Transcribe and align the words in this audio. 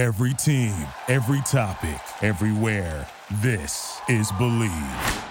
Every 0.00 0.32
team, 0.32 0.74
every 1.08 1.42
topic, 1.42 2.00
everywhere. 2.22 3.06
This 3.42 4.00
is 4.08 4.32
Believe. 4.38 5.24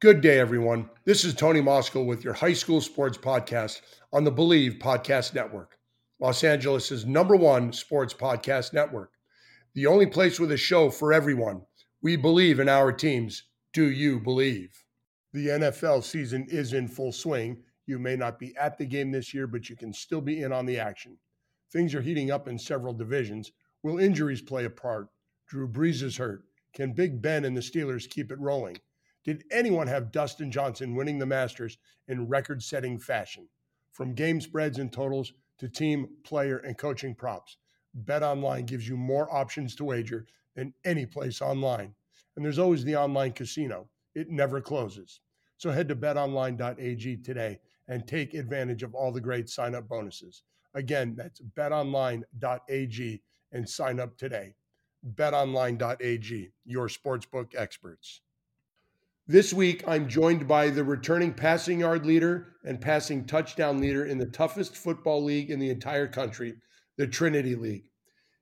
Good 0.00 0.20
day, 0.20 0.38
everyone. 0.38 0.88
This 1.04 1.24
is 1.24 1.34
Tony 1.34 1.60
Moskal 1.60 2.06
with 2.06 2.22
your 2.22 2.32
high 2.32 2.52
school 2.52 2.80
sports 2.80 3.18
podcast 3.18 3.80
on 4.12 4.22
the 4.22 4.30
Believe 4.30 4.74
Podcast 4.74 5.34
Network, 5.34 5.78
Los 6.20 6.44
Angeles' 6.44 7.04
number 7.04 7.34
one 7.34 7.72
sports 7.72 8.14
podcast 8.14 8.72
network. 8.72 9.14
The 9.74 9.86
only 9.86 10.06
place 10.06 10.38
with 10.38 10.52
a 10.52 10.56
show 10.56 10.90
for 10.90 11.12
everyone. 11.12 11.62
We 12.02 12.14
believe 12.14 12.60
in 12.60 12.68
our 12.68 12.92
teams. 12.92 13.42
Do 13.72 13.90
you 13.90 14.20
believe? 14.20 14.70
The 15.32 15.48
NFL 15.48 16.04
season 16.04 16.46
is 16.48 16.72
in 16.72 16.86
full 16.86 17.10
swing. 17.10 17.64
You 17.86 17.98
may 17.98 18.14
not 18.14 18.38
be 18.38 18.56
at 18.56 18.78
the 18.78 18.86
game 18.86 19.10
this 19.10 19.34
year, 19.34 19.48
but 19.48 19.68
you 19.68 19.74
can 19.74 19.92
still 19.92 20.20
be 20.20 20.42
in 20.44 20.52
on 20.52 20.66
the 20.66 20.78
action. 20.78 21.18
Things 21.72 21.94
are 21.94 22.02
heating 22.02 22.32
up 22.32 22.48
in 22.48 22.58
several 22.58 22.92
divisions. 22.92 23.52
Will 23.82 24.00
injuries 24.00 24.42
play 24.42 24.64
a 24.64 24.70
part? 24.70 25.08
Drew 25.46 25.68
Brees 25.68 26.02
is 26.02 26.16
hurt. 26.16 26.44
Can 26.72 26.92
Big 26.92 27.22
Ben 27.22 27.44
and 27.44 27.56
the 27.56 27.60
Steelers 27.60 28.10
keep 28.10 28.32
it 28.32 28.40
rolling? 28.40 28.78
Did 29.22 29.44
anyone 29.52 29.86
have 29.86 30.10
Dustin 30.10 30.50
Johnson 30.50 30.94
winning 30.94 31.18
the 31.18 31.26
Masters 31.26 31.78
in 32.08 32.26
record 32.26 32.62
setting 32.62 32.98
fashion? 32.98 33.48
From 33.92 34.14
game 34.14 34.40
spreads 34.40 34.78
and 34.78 34.92
totals 34.92 35.32
to 35.58 35.68
team, 35.68 36.08
player, 36.24 36.58
and 36.58 36.76
coaching 36.76 37.14
props, 37.14 37.56
Bet 37.94 38.22
Online 38.22 38.64
gives 38.64 38.88
you 38.88 38.96
more 38.96 39.32
options 39.32 39.74
to 39.76 39.84
wager 39.84 40.26
than 40.54 40.74
any 40.84 41.06
place 41.06 41.40
online. 41.40 41.94
And 42.34 42.44
there's 42.44 42.58
always 42.58 42.82
the 42.82 42.96
online 42.96 43.32
casino, 43.32 43.88
it 44.14 44.30
never 44.30 44.60
closes. 44.60 45.20
So 45.56 45.70
head 45.70 45.88
to 45.88 45.96
betonline.ag 45.96 47.18
today 47.18 47.60
and 47.86 48.06
take 48.06 48.34
advantage 48.34 48.82
of 48.82 48.94
all 48.94 49.12
the 49.12 49.20
great 49.20 49.48
sign 49.48 49.74
up 49.74 49.88
bonuses. 49.88 50.42
Again, 50.74 51.14
that's 51.16 51.40
betonline.ag 51.40 53.22
and 53.52 53.68
sign 53.68 54.00
up 54.00 54.16
today. 54.16 54.54
betonline.ag, 55.14 56.52
your 56.64 56.88
sportsbook 56.88 57.54
experts. 57.56 58.20
This 59.26 59.52
week, 59.52 59.86
I'm 59.86 60.08
joined 60.08 60.48
by 60.48 60.70
the 60.70 60.84
returning 60.84 61.32
passing 61.34 61.80
yard 61.80 62.04
leader 62.04 62.56
and 62.64 62.80
passing 62.80 63.26
touchdown 63.26 63.80
leader 63.80 64.04
in 64.04 64.18
the 64.18 64.26
toughest 64.26 64.76
football 64.76 65.22
league 65.22 65.50
in 65.50 65.60
the 65.60 65.70
entire 65.70 66.08
country, 66.08 66.56
the 66.96 67.06
Trinity 67.06 67.54
League. 67.54 67.84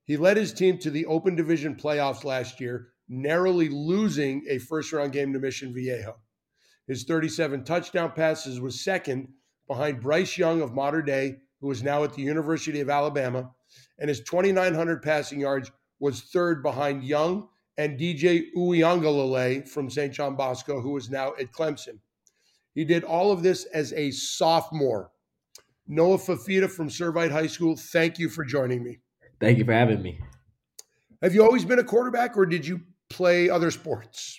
He 0.05 0.17
led 0.17 0.39
his 0.39 0.55
team 0.55 0.79
to 0.79 0.91
the 0.91 1.05
Open 1.07 1.35
Division 1.35 1.75
playoffs 1.77 2.25
last 2.25 2.61
year, 2.61 2.89
narrowly 3.09 3.69
losing 3.69 4.45
a 4.49 4.59
first 4.59 4.93
round 4.93 5.13
game 5.13 5.33
to 5.35 5.39
Mission 5.39 5.75
Viejo. 5.75 6.17
His 6.87 7.05
37 7.05 7.65
touchdown 7.65 8.13
passes 8.13 8.59
was 8.59 8.83
second 8.83 9.29
behind 9.67 10.01
Bryce 10.01 10.39
Young 10.39 10.63
of 10.63 10.75
Mater 10.75 11.03
Dei, 11.03 11.37
who 11.61 11.71
is 11.71 11.83
now 11.83 12.05
at 12.05 12.15
the 12.15 12.23
University 12.23 12.81
of 12.81 12.91
Alabama, 12.91 13.51
and 13.99 14.09
his 14.09 14.21
2,900 14.21 15.03
passing 15.03 15.41
yards 15.41 15.71
was 16.01 16.23
third 16.23 16.63
behind 16.63 17.05
Young 17.05 17.49
and 17.77 17.99
DJ 17.99 18.47
Uiagalelei 18.57 19.69
from 19.69 19.89
St. 19.91 20.13
John 20.13 20.37
Bosco, 20.37 20.81
who 20.81 20.97
is 20.97 21.11
now 21.11 21.33
at 21.41 21.53
Clemson. 21.53 21.99
He 22.75 22.85
did 22.85 23.05
all 23.05 23.33
of 23.33 23.43
this 23.43 23.65
as 23.67 23.93
a 23.93 24.11
sophomore. 24.11 25.11
Noah 25.87 26.19
Fifita 26.19 26.71
from 26.71 26.89
Servite 26.89 27.31
High 27.31 27.47
School, 27.47 27.77
thank 27.77 28.19
you 28.19 28.29
for 28.29 28.45
joining 28.45 28.85
me. 28.85 28.99
Thank 29.41 29.59
you 29.59 29.65
for 29.65 29.73
having 29.73 30.03
me. 30.03 30.21
Have 31.23 31.35
you 31.35 31.43
always 31.43 31.65
been 31.65 31.79
a 31.79 31.85
quarterback 31.85 32.37
or 32.37 32.47
did 32.47 32.67
you 32.67 32.81
play 33.09 33.49
other 33.49 33.71
sports? 33.71 34.39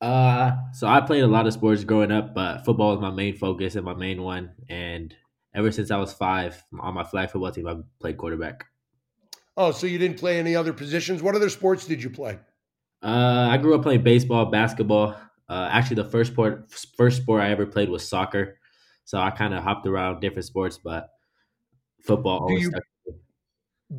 Uh, 0.00 0.52
so 0.72 0.86
I 0.86 1.00
played 1.02 1.22
a 1.22 1.26
lot 1.26 1.46
of 1.46 1.52
sports 1.52 1.84
growing 1.84 2.10
up, 2.10 2.34
but 2.34 2.64
football 2.64 2.92
was 2.92 3.00
my 3.00 3.10
main 3.10 3.36
focus 3.36 3.76
and 3.76 3.84
my 3.84 3.94
main 3.94 4.22
one. 4.22 4.52
And 4.68 5.14
ever 5.54 5.70
since 5.72 5.90
I 5.90 5.96
was 5.96 6.12
five 6.12 6.62
on 6.80 6.94
my 6.94 7.04
flag 7.04 7.30
football 7.30 7.52
team, 7.52 7.66
I've 7.66 7.82
played 7.98 8.16
quarterback. 8.16 8.66
Oh, 9.56 9.72
so 9.72 9.86
you 9.86 9.98
didn't 9.98 10.18
play 10.18 10.38
any 10.38 10.56
other 10.56 10.72
positions? 10.72 11.22
What 11.22 11.34
other 11.34 11.50
sports 11.50 11.86
did 11.86 12.02
you 12.02 12.10
play? 12.10 12.38
Uh, 13.02 13.48
I 13.50 13.56
grew 13.56 13.74
up 13.74 13.82
playing 13.82 14.02
baseball, 14.02 14.46
basketball. 14.46 15.16
Uh, 15.48 15.68
actually, 15.72 15.96
the 15.96 16.08
first 16.08 16.32
sport 16.32 16.70
first 16.96 17.22
sport 17.22 17.42
I 17.42 17.50
ever 17.50 17.66
played 17.66 17.88
was 17.88 18.06
soccer. 18.06 18.58
So 19.04 19.18
I 19.18 19.30
kind 19.30 19.54
of 19.54 19.64
hopped 19.64 19.86
around 19.86 20.20
different 20.20 20.44
sports, 20.44 20.78
but 20.82 21.08
football. 22.00 22.46
Do 22.46 22.54
you, 22.54 22.70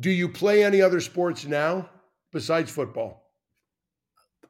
do 0.00 0.10
you 0.10 0.28
play 0.28 0.64
any 0.64 0.80
other 0.80 1.00
sports 1.00 1.44
now 1.44 1.90
besides 2.32 2.70
football? 2.70 3.30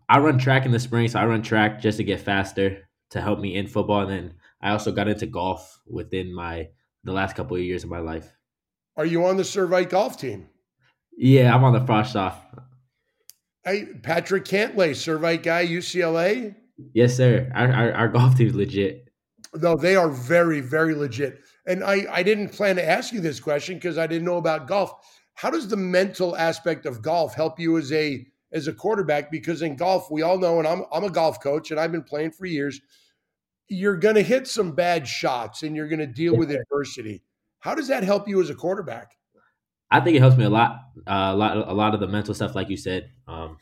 I 0.09 0.19
run 0.19 0.39
track 0.39 0.67
in 0.67 0.73
the 0.73 0.79
spring, 0.79 1.09
so 1.09 1.19
I 1.19 1.27
run 1.27 1.43
track 1.43 1.81
just 1.81 1.97
to 1.99 2.05
get 2.05 2.21
faster 2.21 2.89
to 3.11 3.21
help 3.21 3.41
me 3.41 3.57
in 3.57 3.67
football. 3.67 4.03
And 4.03 4.11
then 4.11 4.35
I 4.61 4.71
also 4.71 4.93
got 4.93 5.09
into 5.09 5.27
golf 5.27 5.81
within 5.87 6.33
my 6.33 6.69
the 7.05 7.13
last 7.13 7.37
couple 7.37 7.57
of 7.57 7.63
years 7.63 7.85
of 7.85 7.91
my 7.91 7.99
life. 7.99 8.37
Are 8.97 9.07
you 9.07 9.25
on 9.25 9.37
the 9.37 9.43
Servite 9.43 9.91
golf 9.91 10.19
team? 10.19 10.49
Yeah, 11.17 11.55
I'm 11.55 11.65
on 11.65 11.73
the 11.73 11.81
frosh-soph. 11.81 12.39
Hey, 13.65 13.87
Patrick 14.03 14.45
Cantlay, 14.45 14.91
Servite 14.91 15.43
guy, 15.43 15.67
UCLA. 15.67 16.55
Yes, 16.95 17.17
sir. 17.17 17.51
Our, 17.55 17.73
our, 17.73 17.93
our 17.93 18.09
golf 18.09 18.37
team's 18.37 18.55
legit. 18.55 19.09
No, 19.55 19.77
they 19.77 19.97
are 19.97 20.09
very, 20.09 20.61
very 20.61 20.95
legit. 20.95 21.41
And 21.67 21.85
I, 21.85 22.07
I 22.11 22.23
didn't 22.23 22.49
plan 22.49 22.77
to 22.77 22.89
ask 22.89 23.13
you 23.13 23.21
this 23.21 23.39
question 23.39 23.77
because 23.77 23.99
I 23.99 24.07
didn't 24.07 24.25
know 24.25 24.39
about 24.39 24.67
golf. 24.67 24.93
How 25.35 25.51
does 25.51 25.69
the 25.69 25.77
mental 25.77 26.37
aspect 26.37 26.87
of 26.87 27.03
golf 27.03 27.35
help 27.35 27.59
you 27.59 27.79
as 27.79 27.93
a 27.93 28.27
as 28.53 28.67
a 28.67 28.73
quarterback? 28.73 29.31
Because 29.31 29.63
in 29.63 29.77
golf, 29.77 30.11
we 30.11 30.23
all 30.23 30.39
know, 30.39 30.59
and 30.59 30.67
I'm 30.67 30.85
I'm 30.93 31.05
a 31.05 31.11
golf 31.11 31.41
coach 31.41 31.71
and 31.71 31.79
I've 31.79 31.93
been 31.93 32.03
playing 32.03 32.33
for 32.33 32.47
years. 32.47 32.81
You're 33.69 33.97
going 33.97 34.17
to 34.17 34.23
hit 34.23 34.47
some 34.47 34.73
bad 34.73 35.09
shots 35.09 35.63
and 35.63 35.75
you're 35.75 35.89
going 35.89 35.99
to 36.01 36.07
deal 36.07 36.37
with 36.37 36.51
adversity. 36.51 37.23
How 37.61 37.75
does 37.75 37.89
that 37.89 38.03
help 38.03 38.29
you 38.29 38.41
as 38.41 38.51
a 38.51 38.55
quarterback? 38.55 39.13
I 39.91 40.01
think 40.01 40.17
it 40.17 40.21
helps 40.21 40.37
me 40.37 40.45
a 40.45 40.51
lot. 40.51 40.81
Uh, 41.07 41.31
a 41.33 41.37
lot, 41.37 41.57
a 41.57 41.73
lot 41.73 41.95
of 41.95 42.01
the 42.01 42.09
mental 42.09 42.35
stuff, 42.35 42.55
like 42.55 42.71
you 42.71 42.77
said. 42.77 43.11
Um, 43.29 43.59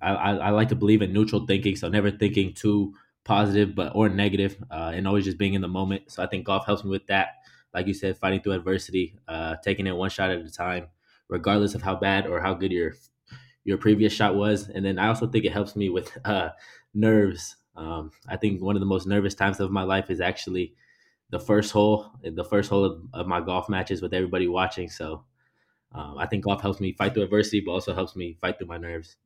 I, 0.00 0.10
I, 0.10 0.34
I, 0.36 0.50
like 0.50 0.68
to 0.68 0.76
believe 0.76 1.00
in 1.00 1.12
neutral 1.12 1.46
thinking, 1.46 1.74
so 1.74 1.88
never 1.88 2.10
thinking 2.10 2.52
too 2.52 2.94
positive, 3.24 3.74
but 3.74 3.92
or 3.94 4.10
negative, 4.10 4.56
uh, 4.70 4.92
and 4.94 5.08
always 5.08 5.24
just 5.24 5.38
being 5.38 5.54
in 5.54 5.62
the 5.62 5.68
moment. 5.68 6.10
So 6.10 6.22
I 6.22 6.26
think 6.26 6.44
golf 6.44 6.66
helps 6.66 6.84
me 6.84 6.90
with 6.90 7.06
that. 7.06 7.28
Like 7.72 7.86
you 7.86 7.94
said, 7.94 8.18
fighting 8.18 8.40
through 8.42 8.52
adversity, 8.52 9.16
uh, 9.26 9.56
taking 9.64 9.86
it 9.86 9.96
one 9.96 10.10
shot 10.10 10.30
at 10.30 10.38
a 10.38 10.50
time, 10.50 10.88
regardless 11.28 11.74
of 11.74 11.82
how 11.82 11.96
bad 11.96 12.26
or 12.26 12.40
how 12.40 12.54
good 12.54 12.70
your 12.70 12.92
your 13.64 13.78
previous 13.78 14.12
shot 14.12 14.34
was. 14.34 14.68
And 14.68 14.84
then 14.84 14.98
I 14.98 15.08
also 15.08 15.26
think 15.26 15.44
it 15.44 15.52
helps 15.52 15.74
me 15.74 15.88
with 15.88 16.16
uh, 16.26 16.50
nerves. 16.92 17.56
Um, 17.76 18.10
I 18.28 18.36
think 18.36 18.62
one 18.62 18.76
of 18.76 18.80
the 18.80 18.86
most 18.86 19.06
nervous 19.06 19.34
times 19.34 19.60
of 19.60 19.70
my 19.70 19.82
life 19.82 20.10
is 20.10 20.20
actually 20.20 20.74
the 21.30 21.40
first 21.40 21.72
hole, 21.72 22.12
the 22.22 22.44
first 22.44 22.70
hole 22.70 22.84
of, 22.84 23.02
of 23.12 23.26
my 23.26 23.40
golf 23.40 23.68
matches 23.68 24.00
with 24.00 24.14
everybody 24.14 24.46
watching. 24.46 24.88
So 24.88 25.24
um, 25.92 26.16
I 26.18 26.26
think 26.26 26.44
golf 26.44 26.60
helps 26.60 26.80
me 26.80 26.92
fight 26.92 27.14
through 27.14 27.24
adversity, 27.24 27.60
but 27.64 27.72
also 27.72 27.94
helps 27.94 28.16
me 28.16 28.36
fight 28.40 28.58
through 28.58 28.68
my 28.68 28.78
nerves. 28.78 29.16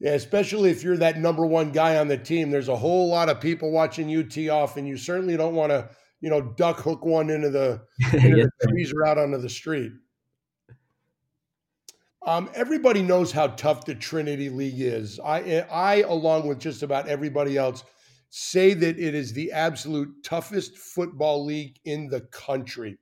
Yeah, 0.00 0.12
especially 0.12 0.70
if 0.70 0.82
you're 0.82 0.96
that 0.96 1.18
number 1.18 1.46
one 1.46 1.70
guy 1.70 1.98
on 1.98 2.08
the 2.08 2.18
team. 2.18 2.50
There's 2.50 2.68
a 2.68 2.76
whole 2.76 3.08
lot 3.08 3.28
of 3.28 3.40
people 3.40 3.70
watching 3.70 4.08
you 4.08 4.24
tee 4.24 4.48
off, 4.48 4.76
and 4.76 4.86
you 4.86 4.96
certainly 4.96 5.36
don't 5.36 5.54
want 5.54 5.70
to, 5.70 5.88
you 6.20 6.28
know, 6.28 6.40
duck 6.40 6.80
hook 6.80 7.04
one 7.04 7.30
into 7.30 7.50
the, 7.50 7.82
into 8.12 8.36
yes, 8.36 8.48
the 8.60 8.68
trees 8.68 8.92
or 8.92 9.06
out 9.06 9.18
onto 9.18 9.38
the 9.38 9.48
street. 9.48 9.92
Um, 12.26 12.50
everybody 12.54 13.02
knows 13.02 13.32
how 13.32 13.48
tough 13.48 13.84
the 13.84 13.94
Trinity 13.94 14.48
League 14.48 14.80
is. 14.80 15.18
I, 15.18 15.64
I, 15.70 16.02
along 16.02 16.46
with 16.46 16.60
just 16.60 16.82
about 16.82 17.08
everybody 17.08 17.56
else, 17.56 17.82
say 18.30 18.74
that 18.74 18.98
it 18.98 19.14
is 19.14 19.32
the 19.32 19.52
absolute 19.52 20.22
toughest 20.22 20.76
football 20.76 21.44
league 21.44 21.78
in 21.84 22.08
the 22.08 22.20
country 22.20 22.98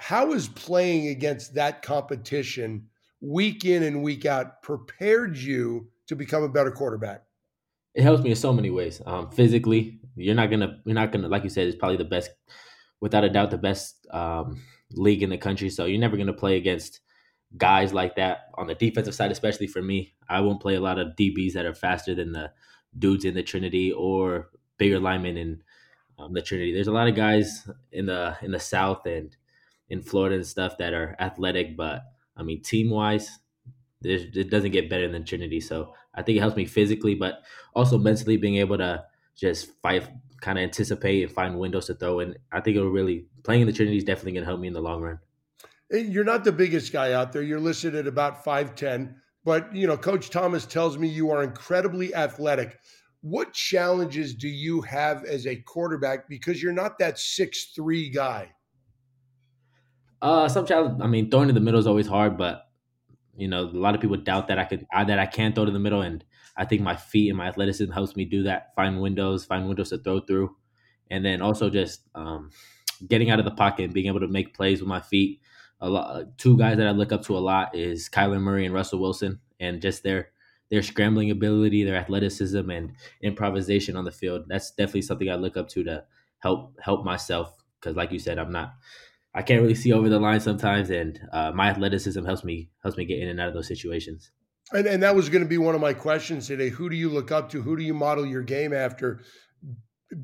how 0.00 0.32
has 0.32 0.48
playing 0.48 1.08
against 1.08 1.54
that 1.54 1.82
competition 1.82 2.86
week 3.20 3.66
in 3.66 3.82
and 3.82 4.02
week 4.02 4.24
out 4.24 4.62
prepared 4.62 5.36
you 5.36 5.88
to 6.08 6.16
become 6.16 6.42
a 6.42 6.48
better 6.48 6.70
quarterback? 6.70 7.22
It 7.94 8.02
helps 8.02 8.22
me 8.22 8.30
in 8.30 8.36
so 8.36 8.52
many 8.52 8.70
ways. 8.70 9.02
Um, 9.04 9.30
physically, 9.30 10.00
you're 10.16 10.34
not 10.34 10.50
gonna, 10.50 10.78
you're 10.86 10.94
not 10.94 11.12
gonna, 11.12 11.28
like 11.28 11.44
you 11.44 11.50
said, 11.50 11.68
it's 11.68 11.76
probably 11.76 11.98
the 11.98 12.04
best, 12.04 12.30
without 13.02 13.24
a 13.24 13.28
doubt, 13.28 13.50
the 13.50 13.58
best 13.58 14.06
um, 14.10 14.62
league 14.92 15.22
in 15.22 15.28
the 15.28 15.36
country. 15.36 15.68
So 15.68 15.84
you're 15.84 16.00
never 16.00 16.16
gonna 16.16 16.32
play 16.32 16.56
against 16.56 17.00
guys 17.56 17.92
like 17.92 18.16
that 18.16 18.50
on 18.54 18.66
the 18.66 18.74
defensive 18.74 19.14
side, 19.14 19.32
especially 19.32 19.66
for 19.66 19.82
me. 19.82 20.14
I 20.28 20.40
won't 20.40 20.60
play 20.60 20.76
a 20.76 20.80
lot 20.80 20.98
of 20.98 21.16
DBs 21.16 21.54
that 21.54 21.66
are 21.66 21.74
faster 21.74 22.14
than 22.14 22.32
the 22.32 22.52
dudes 22.98 23.24
in 23.24 23.34
the 23.34 23.42
Trinity 23.42 23.92
or 23.92 24.50
bigger 24.78 25.00
linemen 25.00 25.36
in 25.36 25.62
um, 26.18 26.32
the 26.32 26.42
Trinity. 26.42 26.72
There's 26.72 26.86
a 26.86 26.92
lot 26.92 27.08
of 27.08 27.14
guys 27.14 27.68
in 27.92 28.06
the 28.06 28.36
in 28.42 28.52
the 28.52 28.60
South 28.60 29.06
and 29.06 29.36
in 29.88 30.02
Florida 30.02 30.36
and 30.36 30.46
stuff 30.46 30.78
that 30.78 30.92
are 30.92 31.16
athletic, 31.18 31.76
but 31.76 32.02
I 32.36 32.42
mean, 32.42 32.62
team 32.62 32.90
wise, 32.90 33.38
it 34.02 34.50
doesn't 34.50 34.70
get 34.70 34.88
better 34.88 35.10
than 35.10 35.24
Trinity. 35.24 35.60
So 35.60 35.94
I 36.14 36.22
think 36.22 36.36
it 36.36 36.40
helps 36.40 36.56
me 36.56 36.64
physically, 36.64 37.14
but 37.14 37.42
also 37.74 37.98
mentally 37.98 38.36
being 38.36 38.56
able 38.56 38.78
to 38.78 39.04
just 39.36 39.72
fight, 39.82 40.08
kind 40.40 40.58
of 40.58 40.62
anticipate 40.62 41.22
and 41.22 41.32
find 41.32 41.58
windows 41.58 41.86
to 41.86 41.94
throw 41.94 42.20
in. 42.20 42.36
I 42.52 42.60
think 42.60 42.76
it 42.76 42.80
will 42.80 42.90
really 42.90 43.26
playing 43.42 43.62
in 43.62 43.66
the 43.66 43.72
Trinity 43.72 43.98
is 43.98 44.04
definitely 44.04 44.32
going 44.32 44.44
to 44.44 44.48
help 44.48 44.60
me 44.60 44.68
in 44.68 44.74
the 44.74 44.80
long 44.80 45.02
run. 45.02 45.18
You're 45.90 46.24
not 46.24 46.44
the 46.44 46.52
biggest 46.52 46.92
guy 46.92 47.12
out 47.12 47.32
there. 47.32 47.42
You're 47.42 47.60
listed 47.60 47.94
at 47.94 48.06
about 48.06 48.44
five 48.44 48.74
ten, 48.74 49.16
but 49.44 49.74
you 49.74 49.86
know, 49.86 49.96
Coach 49.96 50.30
Thomas 50.30 50.64
tells 50.64 50.96
me 50.96 51.08
you 51.08 51.30
are 51.30 51.42
incredibly 51.42 52.14
athletic. 52.14 52.78
What 53.22 53.52
challenges 53.52 54.34
do 54.34 54.48
you 54.48 54.80
have 54.82 55.24
as 55.24 55.46
a 55.46 55.56
quarterback 55.56 56.28
because 56.28 56.62
you're 56.62 56.72
not 56.72 56.98
that 57.00 57.18
six 57.18 57.72
three 57.74 58.08
guy? 58.08 58.52
Uh, 60.22 60.48
some 60.48 60.66
challenge. 60.66 61.00
I 61.02 61.06
mean, 61.06 61.30
throwing 61.30 61.48
in 61.48 61.54
the 61.54 61.60
middle 61.60 61.80
is 61.80 61.86
always 61.86 62.06
hard, 62.06 62.36
but 62.38 62.68
you 63.36 63.48
know, 63.48 63.62
a 63.62 63.64
lot 63.64 63.94
of 63.94 64.00
people 64.00 64.16
doubt 64.16 64.48
that 64.48 64.58
I 64.58 64.64
could 64.64 64.86
that 64.92 65.18
I 65.18 65.26
can 65.26 65.52
throw 65.52 65.64
to 65.64 65.72
the 65.72 65.78
middle, 65.78 66.02
and 66.02 66.24
I 66.56 66.66
think 66.66 66.82
my 66.82 66.94
feet 66.94 67.30
and 67.30 67.38
my 67.38 67.48
athleticism 67.48 67.90
helps 67.90 68.14
me 68.14 68.26
do 68.26 68.44
that. 68.44 68.74
Find 68.76 69.00
windows, 69.00 69.44
find 69.44 69.66
windows 69.66 69.90
to 69.90 69.98
throw 69.98 70.20
through, 70.20 70.54
and 71.10 71.24
then 71.24 71.42
also 71.42 71.68
just 71.68 72.02
um, 72.14 72.50
getting 73.08 73.30
out 73.30 73.38
of 73.38 73.44
the 73.44 73.50
pocket 73.50 73.84
and 73.84 73.94
being 73.94 74.06
able 74.06 74.20
to 74.20 74.28
make 74.28 74.54
plays 74.54 74.80
with 74.80 74.88
my 74.88 75.00
feet. 75.00 75.40
A 75.80 75.88
lot, 75.88 76.38
two 76.38 76.56
guys 76.58 76.76
that 76.76 76.86
I 76.86 76.90
look 76.90 77.12
up 77.12 77.24
to 77.24 77.36
a 77.36 77.40
lot 77.40 77.74
is 77.74 78.08
Kyler 78.08 78.40
Murray 78.40 78.66
and 78.66 78.74
Russell 78.74 79.00
Wilson, 79.00 79.40
and 79.58 79.80
just 79.80 80.02
their 80.02 80.28
their 80.70 80.82
scrambling 80.82 81.30
ability, 81.30 81.84
their 81.84 81.96
athleticism, 81.96 82.70
and 82.70 82.92
improvisation 83.22 83.96
on 83.96 84.04
the 84.04 84.12
field. 84.12 84.44
That's 84.48 84.70
definitely 84.70 85.02
something 85.02 85.30
I 85.30 85.34
look 85.34 85.56
up 85.56 85.68
to 85.70 85.84
to 85.84 86.04
help 86.38 86.76
help 86.80 87.04
myself. 87.04 87.56
Because, 87.80 87.96
like 87.96 88.12
you 88.12 88.18
said, 88.18 88.38
I'm 88.38 88.52
not 88.52 88.74
I 89.34 89.42
can't 89.42 89.62
really 89.62 89.74
see 89.74 89.92
over 89.92 90.08
the 90.08 90.18
line 90.18 90.40
sometimes, 90.40 90.90
and 90.90 91.20
uh, 91.32 91.52
my 91.52 91.68
athleticism 91.70 92.24
helps 92.24 92.44
me 92.44 92.70
helps 92.82 92.98
me 92.98 93.04
get 93.04 93.20
in 93.20 93.28
and 93.28 93.40
out 93.40 93.48
of 93.48 93.54
those 93.54 93.68
situations. 93.68 94.32
And, 94.72 94.86
and 94.86 95.02
that 95.02 95.16
was 95.16 95.28
going 95.28 95.42
to 95.42 95.48
be 95.48 95.58
one 95.58 95.74
of 95.74 95.80
my 95.80 95.94
questions 95.94 96.46
today. 96.46 96.68
Who 96.68 96.90
do 96.90 96.96
you 96.96 97.08
look 97.08 97.30
up 97.30 97.50
to? 97.50 97.62
Who 97.62 97.76
do 97.76 97.82
you 97.82 97.94
model 97.94 98.26
your 98.26 98.42
game 98.42 98.72
after? 98.72 99.20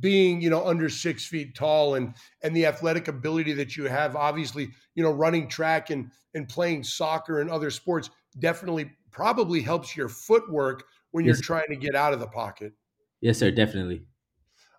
Being 0.01 0.41
you 0.41 0.51
know 0.51 0.67
under 0.67 0.89
six 0.89 1.27
feet 1.27 1.55
tall 1.55 1.95
and 1.95 2.15
and 2.43 2.57
the 2.57 2.67
athletic 2.67 3.09
ability 3.09 3.53
that 3.55 3.77
you 3.77 3.85
have, 3.85 4.17
obviously 4.17 4.69
you 4.95 5.03
know 5.03 5.13
running 5.13 5.49
track 5.49 5.91
and 5.91 6.11
and 6.35 6.49
playing 6.49 6.85
soccer 6.85 7.41
and 7.41 7.51
other 7.51 7.71
sports 7.71 8.11
definitely 8.39 8.91
probably 9.11 9.63
helps 9.63 9.97
your 9.97 10.09
footwork 10.09 10.85
when 11.11 11.25
you're 11.25 11.37
trying 11.37 11.69
to 11.69 11.77
get 11.77 11.95
out 11.95 12.13
of 12.13 12.21
the 12.21 12.27
pocket. 12.27 12.75
Yes, 13.21 13.39
sir, 13.39 13.51
definitely. 13.51 14.03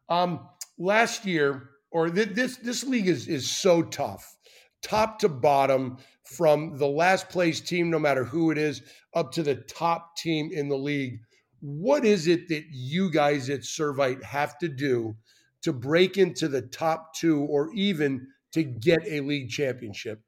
Um, 0.10 0.48
last 0.78 1.26
year, 1.26 1.72
or 1.92 2.10
th- 2.10 2.30
this 2.30 2.58
this 2.58 2.84
league 2.84 3.08
is 3.08 3.28
is 3.28 3.50
so 3.50 3.82
tough, 3.82 4.38
top 4.82 5.20
to 5.20 5.30
bottom, 5.30 5.98
from 6.24 6.78
the 6.78 6.88
last 6.88 7.30
place 7.30 7.62
team, 7.62 7.90
no 7.90 8.00
matter 8.00 8.24
who 8.24 8.52
it 8.52 8.58
is, 8.58 8.82
up 9.14 9.32
to 9.34 9.44
the 9.44 9.56
top 9.56 10.16
team 10.18 10.50
in 10.52 10.70
the 10.70 10.78
league. 10.78 11.20
What 11.60 12.06
is 12.06 12.28
it 12.28 12.48
that 12.50 12.66
you 12.72 13.12
guys 13.12 13.50
at 13.50 13.62
Servite 13.62 14.24
have 14.24 14.58
to 14.60 14.68
do 14.68 15.16
to 15.64 15.74
break 15.74 16.18
into 16.18 16.48
the 16.48 16.62
top 16.62 17.14
two, 17.16 17.42
or 17.42 17.72
even 17.74 18.28
to 18.54 18.64
get 18.64 19.00
a 19.08 19.22
league 19.22 19.50
championship? 19.50 20.22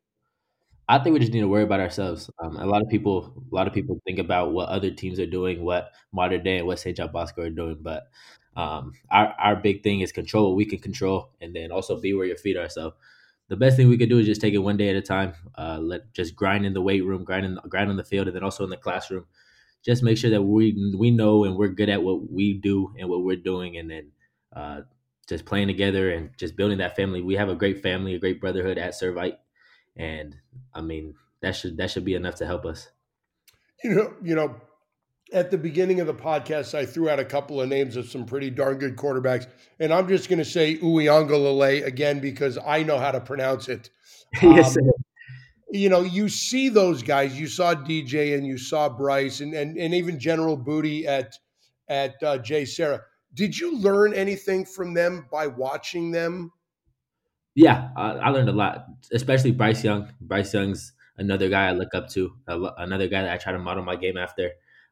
I 0.88 0.98
think 0.98 1.14
we 1.14 1.20
just 1.20 1.31
need 1.31 1.42
to 1.42 1.48
worry 1.48 1.64
about 1.64 1.80
ourselves. 1.80 2.31
Um, 2.44 2.58
a 2.58 2.66
lot 2.66 2.81
of 2.81 2.90
people, 2.90 3.44
a 3.52 3.56
lot 3.56 3.68
of 3.68 3.74
people 3.74 4.02
think 4.08 4.18
about 4.18 4.54
what 4.54 4.70
other 4.70 4.90
teams 4.90 5.20
are 5.20 5.28
doing, 5.28 5.64
what 5.64 5.92
Mater 6.12 6.40
Dei 6.40 6.58
and 6.58 6.68
what 6.68 6.80
St. 6.80 6.98
John 6.98 7.12
Bosco 7.12 7.44
are 7.44 7.50
doing, 7.52 7.78
but 7.80 8.08
um, 8.56 8.94
our 9.12 9.34
our 9.40 9.56
big 9.56 9.84
thing 9.84 10.02
is 10.02 10.12
control 10.12 10.50
what 10.50 10.56
we 10.56 10.66
can 10.66 10.80
control, 10.80 11.30
and 11.40 11.56
then 11.56 11.72
also 11.72 12.00
be 12.02 12.14
where 12.14 12.25
your 12.25 12.38
feet 12.38 12.58
are. 12.58 12.70
So 12.70 12.96
the 13.50 13.56
best 13.56 13.78
thing 13.78 13.88
we 13.88 13.98
could 13.98 14.10
do 14.10 14.18
is 14.18 14.25
just 14.25 14.42
take 14.42 14.54
it 14.54 14.60
one 14.60 14.78
day 14.78 14.90
at 14.90 14.96
a 14.96 15.02
time. 15.02 15.34
Uh, 15.58 15.80
let 15.80 16.12
just 16.14 16.36
grind 16.36 16.66
in 16.66 16.74
the 16.74 16.82
weight 16.82 17.06
room, 17.06 17.24
grind 17.24 17.46
in, 17.46 17.60
grind 17.70 17.90
on 17.90 17.98
the 17.98 18.04
field, 18.04 18.28
and 18.28 18.36
then 18.36 18.44
also 18.44 18.64
in 18.64 18.70
the 18.70 18.78
classroom. 18.78 19.25
Just 19.86 20.04
make 20.04 20.18
sure 20.18 20.31
that 20.31 20.42
we 20.42 20.94
we 20.98 21.12
know 21.12 21.46
and 21.46 21.56
we're 21.56 21.70
good 21.70 21.90
at 21.90 22.04
what 22.04 22.31
we 22.31 22.54
do 22.54 22.94
and 22.98 23.10
what 23.10 23.24
we're 23.24 23.38
doing, 23.38 23.78
and 23.78 23.90
then 23.90 24.12
uh, 24.56 24.81
just 25.28 25.46
playing 25.46 25.68
together 25.68 26.12
and 26.12 26.31
just 26.38 26.58
building 26.58 26.80
that 26.80 26.96
family. 26.96 27.22
We 27.22 27.36
have 27.36 27.50
a 27.50 27.56
great 27.56 27.81
family, 27.81 28.16
a 28.16 28.20
great 28.20 28.42
brotherhood 28.42 28.78
at 28.78 28.94
Servite, 28.94 29.38
and 29.96 30.36
I 30.74 30.81
mean 30.81 31.16
that 31.42 31.56
should 31.56 31.78
that 31.78 31.92
should 31.92 32.06
be 32.06 32.16
enough 32.16 32.36
to 32.36 32.46
help 32.46 32.66
us. 32.66 32.90
You 33.84 33.92
know, 33.92 34.14
you 34.22 34.36
know, 34.36 34.56
at 35.31 35.52
the 35.52 35.58
beginning 35.58 36.00
of 36.00 36.08
the 36.08 36.14
podcast, 36.14 36.74
I 36.74 36.86
threw 36.86 37.10
out 37.10 37.20
a 37.20 37.25
couple 37.25 37.62
of 37.62 37.70
names 37.70 37.96
of 37.96 38.10
some 38.10 38.25
pretty 38.25 38.50
darn 38.50 38.78
good 38.78 38.96
quarterbacks, 38.96 39.48
and 39.80 39.94
I'm 39.94 40.08
just 40.08 40.28
going 40.28 40.40
to 40.40 40.46
say 40.46 40.78
Uiagalelei 40.78 41.86
again 41.86 42.20
because 42.20 42.58
I 42.66 42.84
know 42.84 42.98
how 42.98 43.12
to 43.12 43.22
pronounce 43.22 43.70
it. 43.70 43.90
yes, 44.42 44.78
um, 44.78 44.92
you 45.71 45.89
know, 45.89 46.01
you 46.01 46.30
see 46.30 46.69
those 46.69 47.04
guys. 47.04 47.39
You 47.39 47.48
saw 47.48 47.75
DJ 47.75 48.36
and 48.36 48.45
you 48.45 48.57
saw 48.57 48.89
Bryce 48.89 49.42
and 49.42 49.54
and, 49.54 49.77
and 49.77 49.94
even 49.94 50.19
General 50.19 50.57
Booty 50.57 51.07
at 51.07 51.36
at 51.88 52.21
uh, 52.24 52.39
JSerra. 52.39 53.01
Did 53.33 53.57
you 53.57 53.77
learn 53.77 54.13
anything 54.13 54.66
from 54.66 54.94
them 54.94 55.27
by 55.31 55.48
watching 55.48 56.12
them? 56.12 56.51
Yeah, 57.56 57.89
I, 57.95 58.12
I 58.12 58.30
learned 58.30 58.50
a 58.50 58.54
lot, 58.54 58.86
especially 59.12 59.51
Bryce 59.51 59.83
Young. 59.83 60.12
Bryce 60.21 60.54
Young's 60.54 60.94
another 61.18 61.50
guy 61.50 61.68
I 61.68 61.72
look 61.74 61.94
up 61.94 62.10
to, 62.12 62.33
another 62.48 63.07
guy 63.07 63.24
that 63.24 63.33
I 63.33 63.38
try 63.38 63.51
to 63.51 63.60
model 63.60 63.83
my 63.83 63.95
game 63.95 64.18
after 64.18 64.51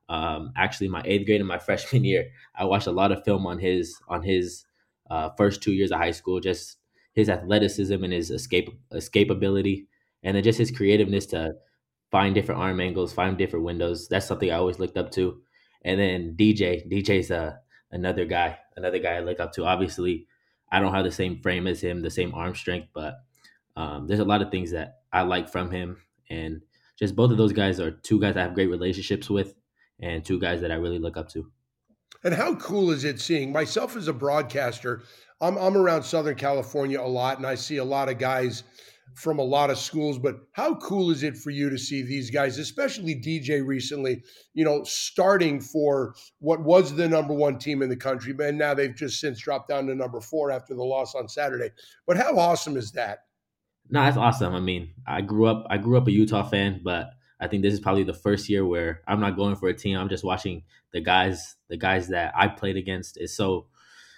um, 0.09 0.51
actually 0.55 0.89
my 0.89 1.01
eighth 1.05 1.25
grade 1.25 1.41
and 1.41 1.47
my 1.47 1.59
freshman 1.67 2.03
year. 2.03 2.29
I 2.55 2.65
watched 2.65 2.87
a 2.87 2.91
lot 2.91 3.11
of 3.11 3.23
film 3.23 3.47
on 3.47 3.59
his 3.59 3.97
on 4.07 4.23
his 4.23 4.65
uh, 5.09 5.29
first 5.37 5.63
two 5.63 5.71
years 5.71 5.91
of 5.91 5.99
high 5.99 6.11
school, 6.11 6.39
just 6.39 6.77
his 7.13 7.29
athleticism 7.29 8.03
and 8.03 8.13
his 8.13 8.29
escape 8.29 8.69
escapability, 8.93 9.87
and 10.23 10.35
then 10.35 10.43
just 10.43 10.59
his 10.59 10.71
creativeness 10.71 11.25
to 11.27 11.53
find 12.11 12.33
different 12.33 12.61
arm 12.61 12.79
angles, 12.79 13.13
find 13.13 13.37
different 13.37 13.65
windows. 13.65 14.07
That's 14.07 14.27
something 14.27 14.51
I 14.51 14.55
always 14.55 14.79
looked 14.79 14.97
up 14.97 15.11
to. 15.11 15.41
And 15.83 15.99
then 15.99 16.35
DJ, 16.37 16.89
DJ's 16.91 17.31
uh, 17.31 17.53
another 17.91 18.25
guy, 18.25 18.57
another 18.75 18.99
guy 18.99 19.15
I 19.15 19.19
look 19.19 19.39
up 19.39 19.53
to. 19.53 19.65
Obviously, 19.65 20.27
I 20.71 20.79
don't 20.79 20.93
have 20.93 21.05
the 21.05 21.11
same 21.11 21.41
frame 21.41 21.67
as 21.67 21.81
him, 21.81 22.01
the 22.01 22.09
same 22.09 22.33
arm 22.33 22.55
strength, 22.55 22.89
but 22.93 23.15
um, 23.75 24.07
there's 24.07 24.19
a 24.19 24.25
lot 24.25 24.41
of 24.41 24.51
things 24.51 24.71
that 24.71 25.01
I 25.13 25.21
like 25.21 25.49
from 25.49 25.71
him. 25.71 25.97
And 26.29 26.61
just 26.97 27.15
both 27.15 27.31
of 27.31 27.37
those 27.37 27.53
guys 27.53 27.79
are 27.79 27.91
two 27.91 28.19
guys 28.19 28.35
I 28.35 28.41
have 28.41 28.53
great 28.53 28.69
relationships 28.69 29.29
with 29.29 29.55
and 29.99 30.25
two 30.25 30.39
guys 30.39 30.61
that 30.61 30.71
I 30.71 30.75
really 30.75 30.99
look 30.99 31.17
up 31.17 31.29
to. 31.29 31.51
And 32.23 32.33
how 32.33 32.55
cool 32.55 32.91
is 32.91 33.03
it 33.03 33.21
seeing 33.21 33.51
myself 33.51 33.95
as 33.95 34.07
a 34.07 34.13
broadcaster? 34.13 35.03
I'm, 35.39 35.55
I'm 35.57 35.77
around 35.77 36.03
Southern 36.03 36.35
California 36.35 36.99
a 36.99 37.05
lot, 37.07 37.37
and 37.37 37.45
I 37.45 37.55
see 37.55 37.77
a 37.77 37.83
lot 37.83 38.09
of 38.09 38.17
guys 38.17 38.63
from 39.15 39.39
a 39.39 39.43
lot 39.43 39.69
of 39.69 39.77
schools. 39.77 40.19
But 40.19 40.35
how 40.53 40.75
cool 40.75 41.09
is 41.11 41.23
it 41.23 41.37
for 41.37 41.49
you 41.49 41.69
to 41.69 41.77
see 41.77 42.01
these 42.01 42.29
guys, 42.29 42.57
especially 42.57 43.15
DJ 43.15 43.65
recently, 43.65 44.23
you 44.53 44.63
know, 44.63 44.83
starting 44.83 45.59
for 45.59 46.15
what 46.39 46.61
was 46.63 46.95
the 46.95 47.07
number 47.07 47.33
one 47.33 47.57
team 47.57 47.81
in 47.81 47.89
the 47.89 47.95
country, 47.95 48.35
and 48.39 48.57
now 48.57 48.73
they've 48.73 48.95
just 48.95 49.19
since 49.19 49.39
dropped 49.39 49.69
down 49.69 49.87
to 49.87 49.95
number 49.95 50.21
four 50.21 50.51
after 50.51 50.73
the 50.73 50.83
loss 50.83 51.15
on 51.15 51.27
Saturday. 51.27 51.69
But 52.05 52.17
how 52.17 52.37
awesome 52.37 52.77
is 52.77 52.91
that? 52.93 53.19
No, 53.89 54.01
that's 54.01 54.17
awesome. 54.17 54.53
I 54.53 54.59
mean, 54.59 54.93
I 55.07 55.21
grew 55.21 55.47
up 55.47 55.65
I 55.69 55.77
grew 55.77 55.97
up 55.97 56.07
a 56.07 56.11
Utah 56.11 56.43
fan, 56.43 56.81
but 56.83 57.11
I 57.39 57.47
think 57.47 57.63
this 57.63 57.73
is 57.73 57.79
probably 57.79 58.03
the 58.03 58.13
first 58.13 58.49
year 58.49 58.65
where 58.65 59.01
I'm 59.07 59.19
not 59.19 59.35
going 59.35 59.55
for 59.55 59.69
a 59.69 59.73
team. 59.73 59.97
I'm 59.97 60.09
just 60.09 60.23
watching 60.23 60.63
the 60.91 61.01
guys, 61.01 61.55
the 61.69 61.77
guys 61.77 62.07
that 62.09 62.33
I 62.35 62.47
played 62.47 62.77
against. 62.77 63.17
It's 63.17 63.35
so 63.35 63.67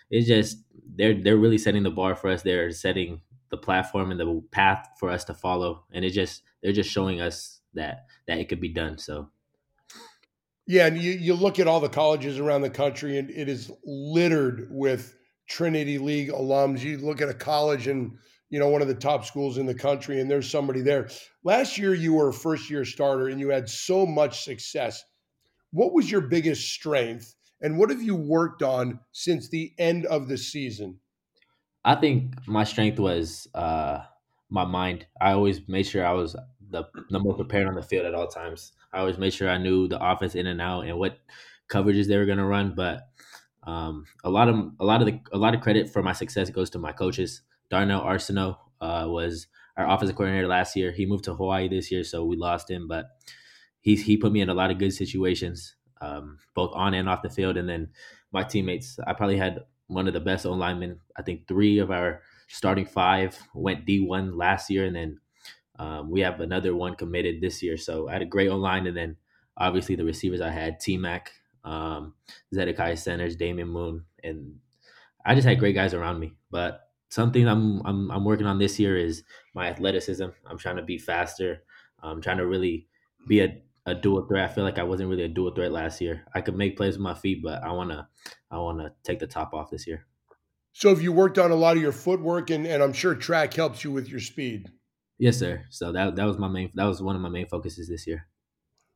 it's 0.09 0.27
just 0.27 0.57
they're 0.95 1.13
they're 1.13 1.37
really 1.37 1.57
setting 1.57 1.83
the 1.83 1.91
bar 1.91 2.15
for 2.15 2.29
us. 2.29 2.41
They're 2.41 2.71
setting 2.71 3.21
the 3.49 3.57
platform 3.57 4.11
and 4.11 4.19
the 4.19 4.43
path 4.51 4.87
for 4.99 5.09
us 5.09 5.23
to 5.25 5.33
follow. 5.33 5.85
And 5.91 6.05
it 6.05 6.11
just 6.11 6.43
they're 6.61 6.73
just 6.73 6.89
showing 6.89 7.21
us 7.21 7.61
that 7.73 8.05
that 8.27 8.39
it 8.39 8.49
could 8.49 8.61
be 8.61 8.73
done. 8.73 8.97
So 8.97 9.29
yeah, 10.67 10.85
and 10.85 11.01
you, 11.01 11.13
you 11.13 11.33
look 11.33 11.57
at 11.59 11.67
all 11.67 11.79
the 11.79 11.89
colleges 11.89 12.37
around 12.37 12.61
the 12.61 12.69
country 12.69 13.17
and 13.17 13.29
it 13.31 13.49
is 13.49 13.71
littered 13.83 14.67
with 14.69 15.15
Trinity 15.47 15.97
League 15.97 16.29
alums. 16.29 16.81
You 16.81 16.99
look 16.99 17.21
at 17.21 17.29
a 17.29 17.33
college 17.33 17.87
and 17.87 18.17
you 18.49 18.59
know, 18.59 18.67
one 18.67 18.81
of 18.81 18.87
the 18.87 18.95
top 18.95 19.25
schools 19.25 19.57
in 19.57 19.65
the 19.65 19.75
country, 19.75 20.19
and 20.19 20.29
there's 20.29 20.49
somebody 20.49 20.81
there. 20.81 21.09
Last 21.43 21.77
year, 21.77 21.93
you 21.93 22.13
were 22.13 22.29
a 22.29 22.33
first 22.33 22.69
year 22.69 22.83
starter 22.83 23.27
and 23.27 23.39
you 23.39 23.49
had 23.49 23.69
so 23.69 24.05
much 24.05 24.43
success. 24.43 25.03
What 25.71 25.93
was 25.93 26.09
your 26.09 26.21
biggest 26.21 26.67
strength, 26.73 27.35
and 27.61 27.77
what 27.77 27.91
have 27.91 28.01
you 28.01 28.15
worked 28.15 28.63
on 28.63 28.99
since 29.11 29.49
the 29.49 29.73
end 29.77 30.07
of 30.07 30.27
the 30.27 30.37
season? 30.37 30.99
I 31.89 31.95
think 31.95 32.47
my 32.47 32.65
strength 32.65 32.99
was 32.99 33.47
uh, 33.55 34.03
my 34.51 34.63
mind. 34.63 35.07
I 35.19 35.31
always 35.31 35.67
made 35.67 35.87
sure 35.87 36.05
I 36.05 36.11
was 36.11 36.35
the, 36.69 36.83
the 37.09 37.19
most 37.19 37.37
prepared 37.37 37.67
on 37.67 37.73
the 37.73 37.81
field 37.81 38.05
at 38.05 38.13
all 38.13 38.27
times. 38.27 38.73
I 38.93 38.99
always 38.99 39.17
made 39.17 39.33
sure 39.33 39.49
I 39.49 39.57
knew 39.57 39.87
the 39.87 39.99
offense 39.99 40.35
in 40.35 40.45
and 40.45 40.61
out 40.61 40.81
and 40.81 40.99
what 40.99 41.17
coverages 41.67 42.07
they 42.07 42.17
were 42.17 42.27
going 42.27 42.37
to 42.37 42.45
run. 42.45 42.75
But 42.75 43.09
um, 43.63 44.05
a 44.23 44.29
lot 44.29 44.49
of 44.49 44.55
a 44.79 44.85
lot 44.85 45.01
of 45.01 45.07
the 45.07 45.19
a 45.31 45.39
lot 45.39 45.55
of 45.55 45.61
credit 45.61 45.89
for 45.89 46.03
my 46.03 46.13
success 46.13 46.51
goes 46.51 46.69
to 46.71 46.77
my 46.77 46.91
coaches. 46.91 47.41
Darnell 47.71 48.01
Arsenault 48.01 48.57
uh, 48.81 49.07
was 49.07 49.47
our 49.75 49.89
offensive 49.89 50.15
coordinator 50.15 50.47
last 50.47 50.75
year. 50.75 50.91
He 50.91 51.07
moved 51.07 51.23
to 51.23 51.33
Hawaii 51.33 51.67
this 51.69 51.91
year, 51.91 52.03
so 52.03 52.23
we 52.23 52.35
lost 52.35 52.69
him, 52.69 52.87
but 52.87 53.07
he 53.81 53.95
he 53.95 54.15
put 54.15 54.31
me 54.31 54.41
in 54.41 54.49
a 54.49 54.53
lot 54.53 54.69
of 54.69 54.77
good 54.77 54.93
situations, 54.93 55.75
um, 56.01 56.37
both 56.53 56.71
on 56.75 56.93
and 56.93 57.09
off 57.09 57.23
the 57.23 57.31
field. 57.31 57.57
And 57.57 57.67
then 57.67 57.89
my 58.31 58.43
teammates, 58.43 58.99
I 59.07 59.13
probably 59.13 59.37
had 59.37 59.61
one 59.89 60.07
of 60.07 60.13
the 60.13 60.21
best 60.21 60.45
O 60.45 60.53
linemen. 60.53 61.01
I 61.17 61.23
think 61.23 61.47
three 61.47 61.79
of 61.79 61.91
our 61.91 62.23
starting 62.47 62.85
five 62.85 63.37
went 63.53 63.85
D 63.85 63.99
one 63.99 64.37
last 64.37 64.69
year, 64.69 64.85
and 64.85 64.95
then 64.95 65.19
um, 65.77 66.09
we 66.09 66.21
have 66.21 66.39
another 66.41 66.75
one 66.75 66.95
committed 66.95 67.41
this 67.41 67.63
year. 67.63 67.77
So 67.77 68.09
I 68.09 68.13
had 68.13 68.21
a 68.23 68.25
great 68.25 68.49
O 68.49 68.57
line, 68.57 68.87
and 68.87 68.97
then 68.97 69.17
obviously 69.57 69.95
the 69.95 70.05
receivers 70.05 70.41
I 70.41 70.51
had 70.51 70.79
T 70.79 70.97
Mac, 70.97 71.33
um, 71.63 72.15
Zedekiah 72.53 72.97
Centers, 72.97 73.35
Damian 73.35 73.69
Moon, 73.69 74.05
and 74.23 74.59
I 75.25 75.35
just 75.35 75.47
had 75.47 75.59
great 75.59 75.75
guys 75.75 75.93
around 75.93 76.19
me. 76.19 76.35
But 76.51 76.89
something 77.09 77.47
I'm, 77.47 77.81
I'm 77.85 78.11
I'm 78.11 78.25
working 78.25 78.47
on 78.47 78.59
this 78.59 78.79
year 78.79 78.97
is 78.97 79.23
my 79.53 79.67
athleticism. 79.67 80.27
I'm 80.45 80.57
trying 80.57 80.77
to 80.77 80.83
be 80.83 80.97
faster. 80.97 81.63
I'm 82.01 82.21
trying 82.21 82.37
to 82.37 82.47
really 82.47 82.87
be 83.27 83.41
a, 83.41 83.61
a 83.89 83.95
dual 83.95 84.25
threat. 84.27 84.49
I 84.49 84.53
feel 84.53 84.63
like 84.63 84.79
I 84.79 84.83
wasn't 84.83 85.09
really 85.09 85.23
a 85.23 85.29
dual 85.29 85.53
threat 85.53 85.71
last 85.71 86.01
year. 86.01 86.25
I 86.33 86.41
could 86.41 86.55
make 86.55 86.77
plays 86.77 86.93
with 86.93 87.01
my 87.01 87.15
feet, 87.15 87.41
but 87.43 87.63
I 87.63 87.71
wanna 87.71 88.07
I 88.51 88.57
wanna 88.57 88.93
take 89.03 89.19
the 89.19 89.27
top 89.27 89.53
off 89.53 89.71
this 89.71 89.87
year. 89.87 90.05
So 90.73 90.89
have 90.89 91.01
you 91.01 91.11
worked 91.11 91.37
on 91.37 91.51
a 91.51 91.55
lot 91.55 91.75
of 91.75 91.83
your 91.83 91.91
footwork 91.91 92.49
and, 92.51 92.65
and 92.65 92.81
I'm 92.81 92.93
sure 92.93 93.15
track 93.15 93.53
helps 93.53 93.83
you 93.83 93.91
with 93.91 94.07
your 94.07 94.19
speed? 94.19 94.71
Yes, 95.17 95.37
sir. 95.37 95.65
So 95.69 95.91
that 95.91 96.15
that 96.15 96.25
was 96.25 96.37
my 96.37 96.47
main 96.47 96.71
that 96.75 96.85
was 96.85 97.01
one 97.01 97.15
of 97.15 97.21
my 97.21 97.29
main 97.29 97.47
focuses 97.47 97.89
this 97.89 98.07
year. 98.07 98.27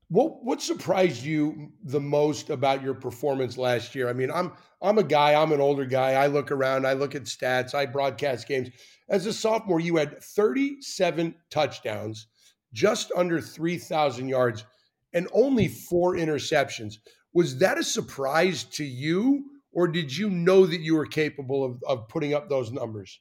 What 0.10 0.44
what 0.46 0.62
surprised 0.62 1.24
you 1.24 1.72
the 1.84 2.00
most 2.00 2.50
about 2.50 2.84
your 2.84 2.94
performance 2.94 3.58
last 3.58 3.96
year? 3.96 4.10
I 4.10 4.14
mean, 4.14 4.32
I'm 4.32 4.54
I'm 4.82 4.98
a 4.98 5.04
guy, 5.04 5.34
I'm 5.34 5.52
an 5.52 5.62
older 5.62 5.86
guy. 5.86 6.14
I 6.14 6.28
look 6.28 6.52
around, 6.52 6.86
I 6.86 6.94
look 6.94 7.16
at 7.16 7.24
stats, 7.24 7.74
I 7.74 7.86
broadcast 7.86 8.48
games. 8.48 8.70
As 9.10 9.26
a 9.26 9.34
sophomore, 9.34 9.80
you 9.80 9.98
had 9.98 10.22
37 10.22 11.36
touchdowns, 11.50 12.28
just 12.74 13.12
under 13.16 13.42
3,000 13.42 14.28
yards, 14.28 14.66
and 15.14 15.28
only 15.34 15.68
four 15.68 16.16
interceptions. 16.16 16.96
Was 17.34 17.58
that 17.60 17.78
a 17.78 17.84
surprise 17.84 18.64
to 18.64 18.84
you, 18.84 19.46
or 19.72 19.88
did 19.88 20.16
you 20.16 20.30
know 20.30 20.66
that 20.66 20.82
you 20.82 20.96
were 20.96 21.06
capable 21.06 21.64
of, 21.64 21.84
of 21.88 22.08
putting 22.08 22.34
up 22.34 22.50
those 22.50 22.72
numbers? 22.72 23.20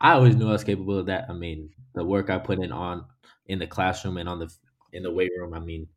I 0.00 0.12
always 0.12 0.36
knew 0.36 0.48
I 0.48 0.52
was 0.52 0.64
capable 0.64 0.98
of 0.98 1.06
that. 1.06 1.26
I 1.28 1.32
mean, 1.32 1.70
the 1.94 2.04
work 2.04 2.30
I 2.30 2.38
put 2.38 2.60
in 2.60 2.72
on 2.72 3.04
in 3.46 3.58
the 3.58 3.66
classroom 3.66 4.16
and 4.16 4.28
on 4.28 4.38
the 4.38 4.52
in 4.92 5.02
the 5.02 5.10
weight 5.10 5.30
room. 5.36 5.54
I 5.54 5.60
mean, 5.60 5.88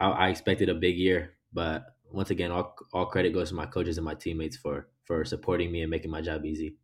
I, 0.00 0.10
I 0.10 0.28
expected 0.28 0.68
a 0.68 0.74
big 0.74 0.96
year, 0.96 1.34
but 1.52 1.84
once 2.10 2.30
again, 2.30 2.50
all 2.50 2.74
all 2.92 3.06
credit 3.06 3.32
goes 3.32 3.50
to 3.50 3.54
my 3.54 3.66
coaches 3.66 3.98
and 3.98 4.04
my 4.04 4.14
teammates 4.14 4.56
for 4.56 4.88
for 5.04 5.24
supporting 5.24 5.70
me 5.70 5.82
and 5.82 5.90
making 5.90 6.10
my 6.10 6.20
job 6.20 6.44
easy. 6.44 6.76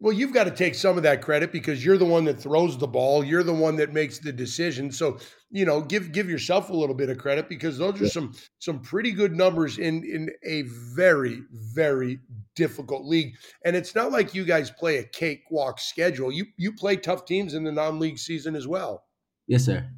Well, 0.00 0.12
you've 0.12 0.32
got 0.32 0.44
to 0.44 0.52
take 0.52 0.76
some 0.76 0.96
of 0.96 1.02
that 1.02 1.22
credit 1.22 1.50
because 1.50 1.84
you're 1.84 1.98
the 1.98 2.04
one 2.04 2.24
that 2.26 2.38
throws 2.38 2.78
the 2.78 2.86
ball. 2.86 3.24
You're 3.24 3.42
the 3.42 3.52
one 3.52 3.74
that 3.76 3.92
makes 3.92 4.20
the 4.20 4.32
decision. 4.32 4.92
So, 4.92 5.18
you 5.50 5.64
know, 5.64 5.80
give 5.80 6.12
give 6.12 6.30
yourself 6.30 6.70
a 6.70 6.72
little 6.72 6.94
bit 6.94 7.10
of 7.10 7.18
credit 7.18 7.48
because 7.48 7.78
those 7.78 8.00
are 8.00 8.08
some 8.08 8.32
some 8.60 8.80
pretty 8.80 9.10
good 9.10 9.34
numbers 9.34 9.78
in 9.78 10.04
in 10.04 10.30
a 10.44 10.62
very 10.62 11.42
very 11.50 12.20
difficult 12.54 13.06
league. 13.06 13.34
And 13.64 13.74
it's 13.74 13.96
not 13.96 14.12
like 14.12 14.34
you 14.34 14.44
guys 14.44 14.70
play 14.70 14.98
a 14.98 15.04
cakewalk 15.04 15.80
schedule. 15.80 16.30
You 16.30 16.46
you 16.56 16.72
play 16.72 16.94
tough 16.94 17.24
teams 17.24 17.54
in 17.54 17.64
the 17.64 17.72
non-league 17.72 18.18
season 18.18 18.54
as 18.54 18.68
well. 18.68 19.04
Yes, 19.48 19.64
sir. 19.64 19.88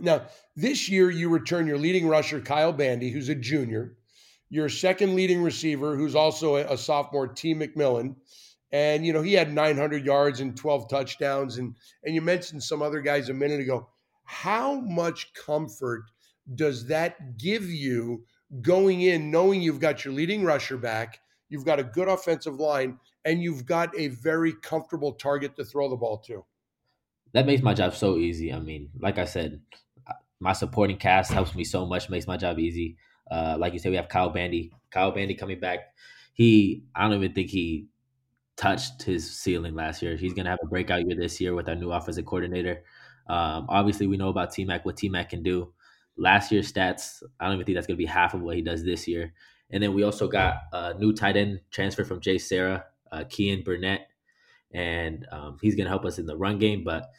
Now, 0.00 0.22
this 0.56 0.88
year 0.88 1.10
you 1.10 1.28
return 1.28 1.66
your 1.66 1.78
leading 1.78 2.08
rusher 2.08 2.40
Kyle 2.40 2.72
Bandy, 2.72 3.10
who's 3.10 3.28
a 3.28 3.34
junior, 3.36 3.96
your 4.48 4.68
second 4.68 5.14
leading 5.14 5.42
receiver, 5.42 5.94
who's 5.94 6.14
also 6.16 6.56
a, 6.56 6.72
a 6.72 6.78
sophomore, 6.78 7.28
T. 7.28 7.54
McMillan 7.54 8.16
and 8.72 9.04
you 9.04 9.12
know 9.12 9.22
he 9.22 9.32
had 9.32 9.52
900 9.52 10.04
yards 10.04 10.40
and 10.40 10.56
12 10.56 10.88
touchdowns. 10.88 11.58
And 11.58 11.74
and 12.04 12.14
you 12.14 12.22
mentioned 12.22 12.62
some 12.62 12.82
other 12.82 13.00
guys 13.00 13.28
a 13.28 13.34
minute 13.34 13.60
ago. 13.60 13.88
How 14.24 14.80
much 14.80 15.32
comfort 15.34 16.04
does 16.54 16.86
that 16.86 17.38
give 17.38 17.64
you 17.64 18.24
going 18.60 19.02
in 19.02 19.30
knowing 19.30 19.62
you've 19.62 19.80
got 19.80 20.04
your 20.04 20.14
leading 20.14 20.44
rusher 20.44 20.76
back 20.76 21.20
you've 21.50 21.64
got 21.64 21.78
a 21.78 21.84
good 21.84 22.08
offensive 22.08 22.58
line 22.58 22.98
and 23.24 23.42
you've 23.42 23.66
got 23.66 23.90
a 23.98 24.08
very 24.08 24.54
comfortable 24.54 25.12
target 25.12 25.54
to 25.56 25.64
throw 25.64 25.90
the 25.90 25.96
ball 25.96 26.16
to? 26.18 26.44
That 27.32 27.44
makes 27.44 27.62
my 27.62 27.74
job 27.74 27.94
so 27.94 28.16
easy. 28.16 28.52
I 28.52 28.60
mean 28.60 28.88
like 28.98 29.18
i 29.18 29.24
said 29.24 29.60
my 30.42 30.54
supporting 30.54 30.96
cast 30.96 31.30
helps 31.30 31.54
me 31.54 31.64
so 31.64 31.84
much 31.84 32.08
makes 32.08 32.26
my 32.26 32.38
job 32.38 32.58
easy. 32.58 32.96
Uh, 33.30 33.56
like 33.58 33.74
you 33.74 33.78
said 33.78 33.90
we 33.90 33.96
have 33.96 34.08
kyle 34.08 34.30
bandy. 34.30 34.72
Kyle 34.90 35.12
bandy 35.12 35.34
coming 35.34 35.60
back. 35.60 35.80
He 36.32 36.84
i 36.94 37.02
don't 37.02 37.14
even 37.14 37.34
think 37.34 37.50
he 37.50 37.88
touched 38.60 39.02
his 39.02 39.28
ceiling 39.30 39.74
last 39.74 40.02
year. 40.02 40.16
He's 40.16 40.34
going 40.34 40.44
to 40.44 40.50
have 40.50 40.58
a 40.62 40.66
breakout 40.66 41.06
year 41.06 41.16
this 41.16 41.40
year 41.40 41.54
with 41.54 41.66
our 41.68 41.74
new 41.74 41.90
offensive 41.92 42.26
coordinator. 42.26 42.82
Um, 43.26 43.66
obviously, 43.70 44.06
we 44.06 44.18
know 44.18 44.28
about 44.28 44.52
T 44.52 44.66
Mac, 44.66 44.84
what 44.84 44.98
T 44.98 45.08
Mac 45.08 45.30
can 45.30 45.42
do. 45.42 45.72
Last 46.18 46.52
year's 46.52 46.70
stats, 46.70 47.22
I 47.40 47.46
don't 47.46 47.54
even 47.54 47.64
think 47.64 47.76
that's 47.76 47.86
going 47.86 47.96
to 47.96 48.04
be 48.04 48.06
half 48.06 48.34
of 48.34 48.42
what 48.42 48.56
he 48.56 48.62
does 48.62 48.84
this 48.84 49.08
year. 49.08 49.32
And 49.70 49.82
then 49.82 49.94
we 49.94 50.02
also 50.02 50.28
got 50.28 50.56
a 50.72 50.92
new 50.94 51.14
tight 51.14 51.38
end 51.38 51.60
transfer 51.70 52.04
from 52.04 52.20
JSerra, 52.20 52.84
uh, 53.10 53.24
Kean 53.30 53.64
Burnett, 53.64 54.08
and 54.72 55.26
um, 55.32 55.56
he's 55.62 55.74
going 55.74 55.86
to 55.86 55.90
help 55.90 56.04
us 56.04 56.18
in 56.18 56.26
the 56.26 56.36
run 56.36 56.58
game, 56.58 56.84
but 56.84 57.10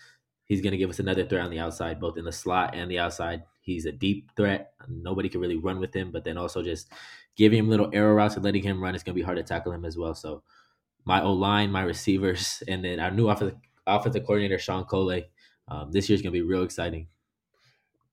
he's 0.46 0.62
going 0.62 0.72
to 0.72 0.78
give 0.78 0.92
us 0.92 1.00
another 1.00 1.26
threat 1.26 1.44
on 1.44 1.50
the 1.50 1.60
outside, 1.60 2.00
both 2.00 2.18
in 2.18 2.26
the 2.26 2.32
slot 2.32 2.76
and 2.76 2.92
the 2.92 3.00
outside. 3.00 3.44
He's 3.62 3.86
a 3.86 3.92
deep 3.92 4.30
threat. 4.36 4.74
Nobody 4.88 5.28
can 5.28 5.42
really 5.42 5.58
run 5.58 5.80
with 5.80 5.96
him, 5.96 6.12
but 6.12 6.24
then 6.24 6.38
also 6.38 6.62
just 6.62 6.92
giving 7.36 7.58
him 7.58 7.70
little 7.70 7.90
arrow 7.94 8.14
routes 8.14 8.36
and 8.36 8.46
letting 8.46 8.62
him 8.62 8.84
run 8.84 8.94
is 8.94 9.02
going 9.02 9.16
to 9.16 9.20
be 9.20 9.26
hard 9.26 9.38
to 9.38 9.44
tackle 9.44 9.72
him 9.72 9.86
as 9.86 9.98
well. 9.98 10.14
So 10.14 10.44
my 11.05 11.22
O 11.22 11.34
line, 11.34 11.72
my 11.72 11.84
receivers, 11.84 12.63
and 12.67 12.84
then 12.84 13.00
our 13.00 13.12
new 13.12 13.29
offensive 13.29 13.58
offensive 13.88 14.25
coordinator 14.25 14.60
Sean 14.60 14.86
Cole. 14.86 15.22
Um, 15.67 15.91
this 15.91 16.10
year's 16.10 16.22
gonna 16.22 16.31
be 16.31 16.41
real 16.41 16.63
exciting. 16.63 17.08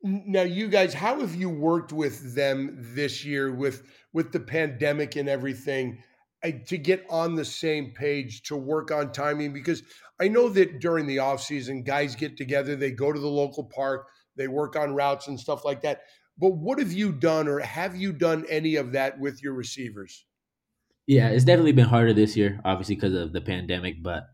Now, 0.03 0.43
you 0.43 0.69
guys, 0.69 0.95
how 0.95 1.21
have 1.21 1.35
you 1.35 1.51
worked 1.51 1.93
with 1.93 2.35
them 2.35 2.77
this 2.95 3.25
year 3.25 3.53
with 3.53 3.83
with 4.13 4.33
the 4.33 4.41
pandemic 4.41 5.17
and 5.17 5.29
everything 5.29 6.03
to 6.67 6.79
get 6.79 7.05
on 7.11 7.35
the 7.35 7.45
same 7.45 7.93
page 7.95 8.43
to 8.45 8.57
work 8.57 8.93
on 8.93 9.11
timing? 9.13 9.53
Because 9.53 9.83
I 10.21 10.29
know 10.29 10.49
that 10.51 10.81
during 10.81 11.07
the 11.07 11.19
off 11.19 11.43
season, 11.43 11.83
guys 11.83 12.15
get 12.15 12.37
together, 12.37 12.77
they 12.77 12.93
go 12.93 13.13
to 13.13 13.19
the 13.19 13.27
local 13.27 13.65
park, 13.65 14.09
they 14.37 14.47
work 14.47 14.77
on 14.77 14.95
routes 14.95 15.27
and 15.27 15.39
stuff 15.39 15.65
like 15.65 15.83
that. 15.83 16.03
But 16.39 16.51
what 16.53 16.79
have 16.79 16.93
you 16.93 17.11
done, 17.11 17.49
or 17.49 17.59
have 17.59 17.97
you 17.97 18.13
done 18.13 18.47
any 18.49 18.77
of 18.77 18.93
that 18.93 19.19
with 19.19 19.43
your 19.43 19.55
receivers? 19.55 20.25
Yeah, 21.09 21.31
it's 21.31 21.45
definitely 21.47 21.73
been 21.73 21.87
harder 21.87 22.13
this 22.13 22.37
year, 22.37 22.61
obviously 22.65 22.95
because 22.95 23.15
of 23.15 23.33
the 23.33 23.41
pandemic. 23.41 24.03
But 24.03 24.29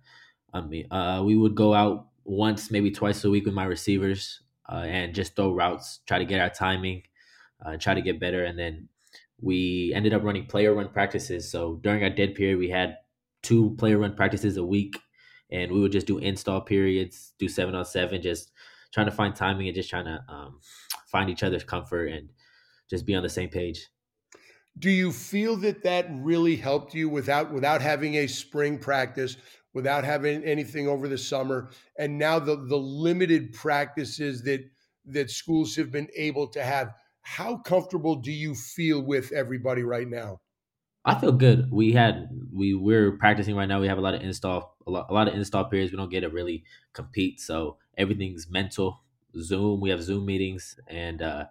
I 0.53 0.63
mean, 0.63 0.93
uh, 0.93 1.23
we 1.25 1.37
would 1.37 1.55
go 1.55 1.75
out 1.75 2.09
once, 2.25 2.71
maybe 2.71 2.91
twice 2.91 3.25
a 3.25 3.31
week 3.31 3.47
with 3.47 3.55
my 3.55 3.65
receivers 3.65 4.43
uh, 4.71 4.85
and 4.87 5.15
just 5.15 5.37
throw 5.37 5.53
routes, 5.55 6.01
try 6.07 6.19
to 6.19 6.27
get 6.27 6.41
our 6.41 6.51
timing, 6.51 7.05
uh, 7.65 7.79
try 7.79 7.95
to 7.95 8.03
get 8.03 8.21
better. 8.21 8.45
And 8.45 8.59
then 8.59 8.89
we 9.41 9.93
ended 9.95 10.15
up 10.15 10.25
running 10.25 10.47
player 10.47 10.75
run 10.75 10.91
practices. 10.91 11.51
So 11.51 11.77
during 11.85 12.05
our 12.05 12.11
dead 12.11 12.37
period, 12.37 12.59
we 12.59 12.71
had 12.71 12.99
two 13.43 13.77
player 13.79 13.99
run 13.99 14.17
practices 14.17 14.59
a 14.59 14.65
week, 14.67 14.99
and 15.53 15.73
we 15.73 15.81
would 15.81 15.93
just 15.93 16.09
do 16.09 16.19
install 16.19 16.63
periods, 16.63 17.35
do 17.39 17.49
seven 17.49 17.77
on 17.77 17.87
seven, 17.87 18.23
just 18.23 18.53
trying 18.95 19.07
to 19.09 19.13
find 19.13 19.37
timing 19.37 19.69
and 19.69 19.77
just 19.77 19.91
trying 19.91 20.07
to 20.07 20.25
um, 20.29 20.61
find 21.09 21.31
each 21.31 21.45
other's 21.45 21.65
comfort 21.65 22.07
and 22.09 22.31
just 22.91 23.07
be 23.07 23.17
on 23.17 23.25
the 23.25 23.31
same 23.31 23.51
page. 23.51 23.89
Do 24.79 24.91
you 24.91 25.13
feel 25.13 25.57
that 25.59 25.85
that 25.85 26.07
really 26.11 26.57
helped 26.57 26.95
you 26.95 27.09
without 27.09 27.53
without 27.53 27.81
having 27.81 28.17
a 28.17 28.27
spring 28.27 28.79
practice, 28.79 29.37
without 29.73 30.05
having 30.05 30.43
anything 30.45 30.89
over 30.89 31.07
the 31.09 31.19
summer, 31.19 31.71
and 31.99 32.19
now 32.19 32.39
the 32.39 32.57
the 32.57 32.77
limited 32.77 33.53
practices 33.53 34.43
that 34.43 34.69
that 35.07 35.31
schools 35.31 35.77
have 35.77 35.93
been 35.93 36.09
able 36.17 36.49
to 36.49 36.63
have? 36.63 36.93
How 37.21 37.59
comfortable 37.59 38.17
do 38.17 38.33
you 38.33 38.55
feel 38.55 39.01
with 39.01 39.33
everybody 39.33 39.83
right 39.83 40.09
now? 40.09 40.41
I 41.05 41.15
feel 41.21 41.33
good. 41.33 41.71
We 41.71 41.93
had 41.93 42.29
we 42.53 42.75
we're 42.75 43.13
practicing 43.13 43.55
right 43.55 43.67
now. 43.67 43.81
We 43.81 43.89
have 43.89 43.99
a 43.99 44.01
lot 44.01 44.15
of 44.15 44.23
install 44.23 44.77
a 44.87 44.91
lot, 44.91 45.07
a 45.11 45.15
lot 45.15 45.29
of 45.29 45.35
install 45.35 45.65
periods. 45.67 45.93
We 45.93 45.99
don't 45.99 46.11
get 46.11 46.21
to 46.21 46.31
really 46.31 46.65
compete, 46.93 47.41
so 47.41 47.77
everything's 47.97 48.49
mental. 48.49 49.01
Zoom. 49.37 49.81
We 49.81 49.91
have 49.91 50.03
Zoom 50.03 50.27
meetings, 50.27 50.79
and 50.87 51.21
uh, 51.21 51.47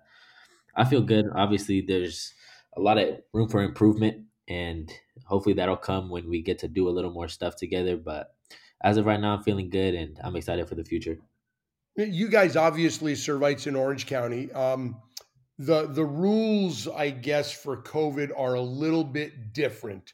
I 0.75 0.85
feel 0.85 1.01
good. 1.01 1.25
Obviously, 1.35 1.81
there's 1.81 2.33
a 2.75 2.81
lot 2.81 2.97
of 2.97 3.19
room 3.33 3.49
for 3.49 3.61
improvement, 3.61 4.25
and 4.47 4.91
hopefully 5.25 5.55
that'll 5.55 5.77
come 5.77 6.09
when 6.09 6.29
we 6.29 6.41
get 6.41 6.59
to 6.59 6.67
do 6.67 6.89
a 6.89 6.91
little 6.91 7.11
more 7.11 7.27
stuff 7.27 7.55
together. 7.55 7.97
But 7.97 8.33
as 8.83 8.97
of 8.97 9.05
right 9.05 9.19
now, 9.19 9.35
I'm 9.35 9.43
feeling 9.43 9.69
good, 9.69 9.95
and 9.95 10.17
I'm 10.23 10.35
excited 10.35 10.67
for 10.67 10.75
the 10.75 10.83
future. 10.83 11.17
You 11.95 12.27
guys 12.27 12.55
obviously 12.55 13.13
Servites 13.13 13.67
in 13.67 13.75
Orange 13.75 14.07
County. 14.07 14.51
Um, 14.51 14.97
the 15.59 15.87
the 15.87 16.05
rules, 16.05 16.87
I 16.87 17.11
guess, 17.11 17.51
for 17.51 17.81
COVID 17.81 18.31
are 18.35 18.55
a 18.55 18.61
little 18.61 19.03
bit 19.03 19.53
different. 19.53 20.13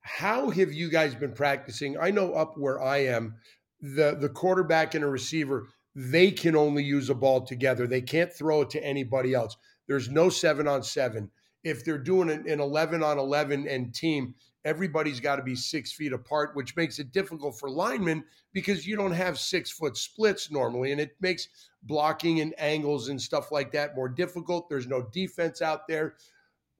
How 0.00 0.50
have 0.50 0.72
you 0.72 0.90
guys 0.90 1.14
been 1.14 1.32
practicing? 1.32 1.98
I 1.98 2.10
know 2.10 2.32
up 2.32 2.54
where 2.56 2.80
I 2.80 2.98
am, 2.98 3.34
the 3.80 4.16
the 4.18 4.30
quarterback 4.30 4.94
and 4.94 5.04
a 5.04 5.08
receiver 5.08 5.68
they 5.94 6.30
can 6.30 6.56
only 6.56 6.84
use 6.84 7.10
a 7.10 7.14
ball 7.14 7.42
together. 7.42 7.86
They 7.86 8.00
can't 8.00 8.32
throw 8.32 8.62
it 8.62 8.70
to 8.70 8.84
anybody 8.84 9.34
else. 9.34 9.56
There's 9.88 10.08
no 10.08 10.28
seven 10.28 10.68
on 10.68 10.82
seven 10.82 11.30
if 11.64 11.84
they're 11.84 11.98
doing 11.98 12.30
an, 12.30 12.48
an 12.48 12.60
11 12.60 13.02
on 13.02 13.18
11 13.18 13.68
and 13.68 13.94
team, 13.94 14.34
everybody's 14.64 15.20
got 15.20 15.36
to 15.36 15.42
be 15.42 15.54
six 15.54 15.92
feet 15.92 16.12
apart, 16.12 16.54
which 16.54 16.76
makes 16.76 16.98
it 16.98 17.12
difficult 17.12 17.58
for 17.58 17.70
linemen 17.70 18.24
because 18.52 18.86
you 18.86 18.96
don't 18.96 19.12
have 19.12 19.38
six 19.38 19.70
foot 19.70 19.96
splits 19.96 20.50
normally. 20.50 20.92
And 20.92 21.00
it 21.00 21.16
makes 21.20 21.48
blocking 21.84 22.40
and 22.40 22.54
angles 22.58 23.08
and 23.08 23.20
stuff 23.20 23.50
like 23.52 23.72
that 23.72 23.94
more 23.94 24.08
difficult. 24.08 24.68
There's 24.68 24.86
no 24.86 25.02
defense 25.12 25.62
out 25.62 25.88
there. 25.88 26.16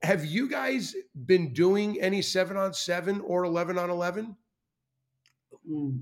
Have 0.03 0.25
you 0.25 0.49
guys 0.49 0.95
been 1.25 1.53
doing 1.53 1.99
any 2.01 2.21
seven 2.21 2.57
on 2.57 2.73
seven 2.73 3.21
or 3.21 3.43
11 3.43 3.77
on 3.77 3.89
11? 3.89 4.35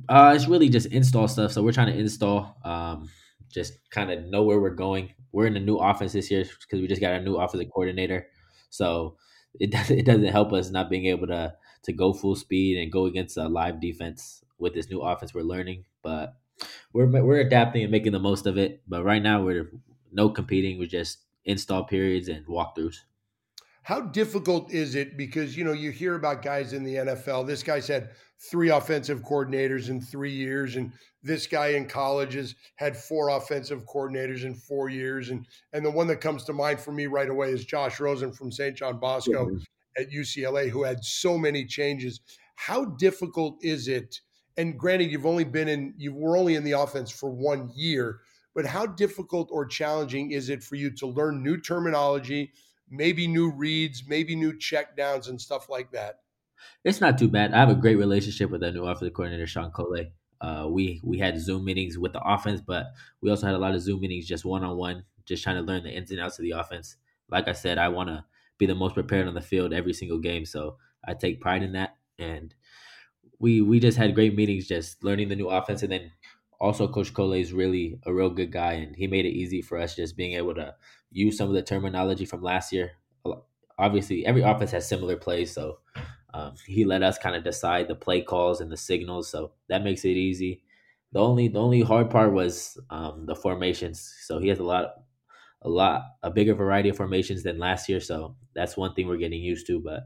Uh, 0.07 0.33
it's 0.36 0.48
really 0.48 0.69
just 0.69 0.88
install 0.88 1.27
stuff. 1.27 1.51
So 1.51 1.62
we're 1.62 1.74
trying 1.74 1.93
to 1.93 2.00
install, 2.00 2.57
um, 2.63 3.09
just 3.51 3.74
kind 3.89 4.12
of 4.12 4.25
know 4.25 4.43
where 4.43 4.59
we're 4.59 4.69
going. 4.69 5.13
We're 5.31 5.48
in 5.48 5.57
a 5.57 5.59
new 5.59 5.77
offense 5.77 6.13
this 6.13 6.31
year 6.31 6.43
because 6.43 6.79
we 6.79 6.88
just 6.88 7.01
got 7.01 7.13
a 7.13 7.21
new 7.21 7.36
offensive 7.36 7.69
coordinator. 7.71 8.27
So 8.69 9.17
it 9.59 9.71
doesn't 9.71 9.99
it 9.99 10.05
doesn't 10.05 10.25
help 10.27 10.53
us 10.53 10.69
not 10.69 10.89
being 10.89 11.05
able 11.07 11.27
to 11.27 11.55
to 11.83 11.93
go 11.93 12.13
full 12.13 12.35
speed 12.35 12.77
and 12.77 12.91
go 12.91 13.05
against 13.05 13.38
a 13.38 13.47
live 13.47 13.79
defense 13.81 14.43
with 14.57 14.73
this 14.73 14.89
new 14.89 15.01
offense 15.01 15.33
we're 15.33 15.41
learning. 15.41 15.85
But 16.01 16.35
we're 16.93 17.07
we're 17.07 17.41
adapting 17.41 17.83
and 17.83 17.91
making 17.91 18.11
the 18.13 18.19
most 18.19 18.45
of 18.45 18.57
it. 18.57 18.81
But 18.88 19.03
right 19.03 19.21
now 19.21 19.43
we're 19.43 19.71
no 20.11 20.29
competing. 20.29 20.79
We're 20.79 20.88
just 20.88 21.19
install 21.45 21.85
periods 21.85 22.27
and 22.29 22.45
walkthroughs. 22.47 22.97
How 23.89 24.01
difficult 24.01 24.72
is 24.72 24.93
it? 24.93 25.17
Because 25.17 25.58
you 25.58 25.63
know 25.63 25.72
you 25.72 25.89
hear 25.89 26.13
about 26.13 26.43
guys 26.43 26.74
in 26.74 26.84
the 26.84 26.93
NFL. 26.93 27.48
This 27.48 27.63
guy's 27.63 27.88
had 27.88 28.12
three 28.51 28.69
offensive 28.69 29.24
coordinators 29.24 29.89
in 29.89 30.00
three 30.00 30.31
years, 30.31 30.75
and 30.75 30.93
this 31.24 31.48
guy 31.48 31.69
in 31.69 31.88
college 31.88 32.36
has 32.36 32.53
had 32.75 32.96
four 32.96 33.29
offensive 33.29 33.88
coordinators 33.88 34.43
in 34.43 34.53
four 34.53 34.89
years. 34.89 35.31
And 35.31 35.48
and 35.74 35.84
the 35.84 35.89
one 35.89 36.05
that 36.05 36.22
comes 36.22 36.43
to 36.43 36.53
mind 36.53 36.79
for 36.79 36.91
me 36.91 37.08
right 37.08 37.27
away 37.27 37.50
is 37.50 37.65
Josh 37.65 38.00
Rosen 38.00 38.31
from 38.31 38.51
St. 38.51 38.77
John 38.77 39.00
Bosco 39.00 39.48
mm-hmm. 39.48 39.58
at 39.98 40.12
UCLA, 40.12 40.69
who 40.69 40.84
had 40.84 41.03
so 41.03 41.36
many 41.36 41.65
changes. 41.65 42.19
How 42.58 42.86
difficult 42.86 43.58
is 43.63 43.88
it? 43.88 44.22
And 44.55 44.77
granted, 44.77 45.10
you've 45.10 45.25
only 45.25 45.46
been 45.46 45.67
in 45.67 45.96
you 45.98 46.13
were 46.13 46.38
only 46.38 46.53
in 46.53 46.63
the 46.63 46.74
offense 46.74 47.10
for 47.10 47.31
one 47.31 47.72
year, 47.74 48.19
but 48.53 48.67
how 48.67 48.86
difficult 48.86 49.50
or 49.51 49.65
challenging 49.65 50.29
is 50.29 50.50
it 50.50 50.62
for 50.62 50.75
you 50.75 50.91
to 50.98 51.08
learn 51.08 51.41
new 51.41 51.60
terminology? 51.60 52.53
Maybe 52.89 53.27
new 53.27 53.51
reads, 53.51 54.03
maybe 54.08 54.36
new 54.36 54.53
checkdowns 54.53 55.29
and 55.29 55.41
stuff 55.41 55.69
like 55.69 55.91
that. 55.91 56.22
It's 56.84 57.01
not 57.01 57.17
too 57.17 57.27
bad. 57.29 57.53
I 57.53 57.58
have 57.60 57.69
a 57.69 57.75
great 57.75 57.96
relationship 57.98 58.50
with 58.50 58.62
that 58.62 58.74
new 58.74 58.86
offensive 58.86 59.13
coordinator, 59.13 59.48
Sean 59.48 59.72
Cole. 59.72 60.05
Uh, 60.41 60.67
we 60.69 61.01
we 61.03 61.17
had 61.19 61.39
Zoom 61.39 61.65
meetings 61.65 61.98
with 61.98 62.13
the 62.13 62.22
offense, 62.22 62.62
but 62.62 62.88
we 63.22 63.29
also 63.29 63.46
had 63.46 63.55
a 63.55 63.60
lot 63.60 63.75
of 63.75 63.81
Zoom 63.81 64.01
meetings 64.01 64.25
just 64.25 64.46
one 64.46 64.63
on 64.63 64.77
one, 64.77 65.03
just 65.25 65.43
trying 65.43 65.58
to 65.58 65.62
learn 65.62 65.84
the 65.84 65.91
ins 65.91 66.12
and 66.12 66.19
outs 66.19 66.39
of 66.39 66.43
the 66.43 66.51
offense. 66.51 66.96
Like 67.29 67.48
I 67.48 67.51
said, 67.53 67.77
I 67.77 67.89
want 67.89 68.10
to 68.10 68.25
be 68.58 68.65
the 68.65 68.75
most 68.75 68.93
prepared 68.93 69.27
on 69.27 69.34
the 69.34 69.41
field 69.41 69.74
every 69.74 69.93
single 69.93 70.19
game, 70.19 70.46
so 70.46 70.77
I 71.05 71.13
take 71.13 71.41
pride 71.41 71.63
in 71.63 71.74
that. 71.74 71.98
And 72.17 72.53
we 73.39 73.62
we 73.62 73.79
just 73.79 73.98
had 73.98 74.15
great 74.15 74.36
meetings, 74.36 74.67
just 74.67 75.03
learning 75.03 75.29
the 75.29 75.36
new 75.36 75.50
offense, 75.50 75.84
and 75.84 75.91
then 75.91 76.12
also 76.59 76.87
Coach 76.87 77.13
Cole 77.13 77.33
is 77.33 77.53
really 77.53 77.99
a 78.05 78.13
real 78.13 78.29
good 78.29 78.51
guy, 78.51 78.73
and 78.73 78.95
he 78.95 79.07
made 79.07 79.25
it 79.25 79.29
easy 79.37 79.61
for 79.61 79.77
us 79.77 79.95
just 79.95 80.17
being 80.17 80.33
able 80.33 80.55
to 80.55 80.75
use 81.11 81.37
some 81.37 81.49
of 81.49 81.55
the 81.55 81.63
terminology 81.63 82.25
from 82.25 82.41
last 82.43 82.71
year. 82.73 82.93
Obviously, 83.77 84.25
every 84.25 84.41
offense 84.41 84.71
has 84.71 84.87
similar 84.87 85.15
plays, 85.15 85.53
so 85.53 85.79
um, 86.33 86.55
he 86.67 86.83
let 86.85 87.01
us 87.03 87.17
kind 87.17 87.35
of 87.35 87.43
decide 87.43 87.87
the 87.87 87.95
play 87.95 88.21
calls 88.21 88.59
and 88.61 88.71
the 88.71 88.77
signals, 88.77 89.29
so 89.29 89.53
that 89.69 89.83
makes 89.83 90.03
it 90.03 90.09
easy. 90.17 90.63
The 91.13 91.19
only 91.19 91.47
the 91.47 91.59
only 91.59 91.81
hard 91.81 92.09
part 92.09 92.33
was 92.33 92.77
um, 92.89 93.25
the 93.25 93.35
formations. 93.35 94.01
So 94.23 94.39
he 94.39 94.49
has 94.49 94.59
a 94.59 94.63
lot, 94.63 94.95
a 95.61 95.69
lot, 95.69 96.03
a 96.23 96.31
bigger 96.31 96.53
variety 96.55 96.89
of 96.89 96.97
formations 96.97 97.43
than 97.43 97.59
last 97.59 97.89
year. 97.89 97.99
So 98.01 98.35
that's 98.55 98.77
one 98.77 98.93
thing 98.95 99.07
we're 99.07 99.17
getting 99.17 99.41
used 99.41 99.67
to. 99.67 99.79
But 99.79 100.03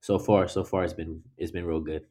so 0.00 0.18
far, 0.18 0.48
so 0.48 0.64
far, 0.64 0.84
it's 0.84 0.94
been 0.94 1.22
it's 1.38 1.52
been 1.52 1.66
real 1.66 1.80
good. 1.80 2.06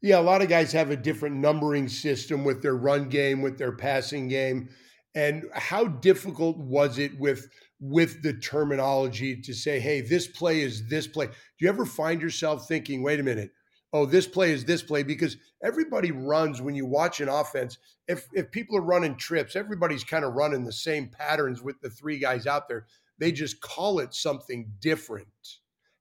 Yeah, 0.00 0.20
a 0.20 0.22
lot 0.22 0.42
of 0.42 0.48
guys 0.48 0.72
have 0.72 0.90
a 0.90 0.96
different 0.96 1.36
numbering 1.36 1.88
system 1.88 2.44
with 2.44 2.62
their 2.62 2.76
run 2.76 3.08
game, 3.08 3.42
with 3.42 3.58
their 3.58 3.72
passing 3.72 4.28
game. 4.28 4.68
And 5.14 5.44
how 5.52 5.86
difficult 5.86 6.56
was 6.56 6.98
it 6.98 7.18
with 7.18 7.48
with 7.80 8.22
the 8.22 8.32
terminology 8.34 9.40
to 9.40 9.54
say, 9.54 9.80
hey, 9.80 10.00
this 10.00 10.26
play 10.28 10.60
is 10.60 10.88
this 10.88 11.06
play? 11.06 11.26
Do 11.26 11.32
you 11.58 11.68
ever 11.68 11.84
find 11.84 12.20
yourself 12.20 12.68
thinking, 12.68 13.02
wait 13.02 13.18
a 13.18 13.24
minute, 13.24 13.50
oh, 13.92 14.06
this 14.06 14.26
play 14.28 14.52
is 14.52 14.64
this 14.64 14.82
play? 14.82 15.02
Because 15.02 15.36
everybody 15.62 16.12
runs 16.12 16.60
when 16.60 16.74
you 16.76 16.86
watch 16.86 17.20
an 17.20 17.28
offense. 17.28 17.78
If 18.06 18.26
if 18.32 18.52
people 18.52 18.76
are 18.76 18.82
running 18.82 19.16
trips, 19.16 19.56
everybody's 19.56 20.04
kind 20.04 20.24
of 20.24 20.34
running 20.34 20.64
the 20.64 20.72
same 20.72 21.08
patterns 21.08 21.60
with 21.62 21.80
the 21.80 21.90
three 21.90 22.20
guys 22.20 22.46
out 22.46 22.68
there. 22.68 22.86
They 23.18 23.32
just 23.32 23.60
call 23.60 23.98
it 23.98 24.14
something 24.14 24.70
different. 24.80 25.26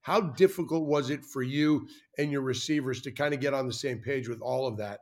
How 0.01 0.22
difficult 0.22 0.88
was 0.88 1.10
it 1.10 1.25
for 1.25 1.42
you 1.42 1.88
and 2.17 2.31
your 2.31 2.41
receivers 2.41 3.01
to 3.03 3.12
kind 3.12 3.33
of 3.33 3.39
get 3.39 3.53
on 3.53 3.67
the 3.67 3.74
same 3.74 4.00
page 4.00 4.27
with 4.27 4.41
all 4.41 4.67
of 4.67 4.77
that? 4.77 5.01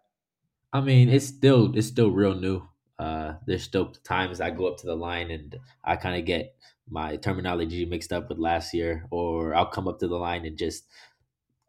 I 0.74 0.82
mean, 0.82 1.10
it's 1.10 1.26
still 1.26 1.76
it's 1.76 1.88
still 1.88 2.12
real 2.12 2.36
new. 2.36 2.68
Uh, 2.98 3.36
there's 3.46 3.64
still 3.64 3.92
times 3.92 4.40
I 4.42 4.52
go 4.52 4.68
up 4.68 4.78
to 4.80 4.88
the 4.88 4.96
line 4.96 5.32
and 5.32 5.58
I 5.84 5.96
kind 5.96 6.18
of 6.18 6.26
get 6.26 6.56
my 6.90 7.18
terminology 7.18 7.86
mixed 7.86 8.14
up 8.14 8.30
with 8.30 8.38
last 8.38 8.74
year, 8.74 9.08
or 9.12 9.54
I'll 9.56 9.66
come 9.70 9.88
up 9.88 10.00
to 10.00 10.08
the 10.08 10.18
line 10.18 10.46
and 10.46 10.58
just 10.58 10.86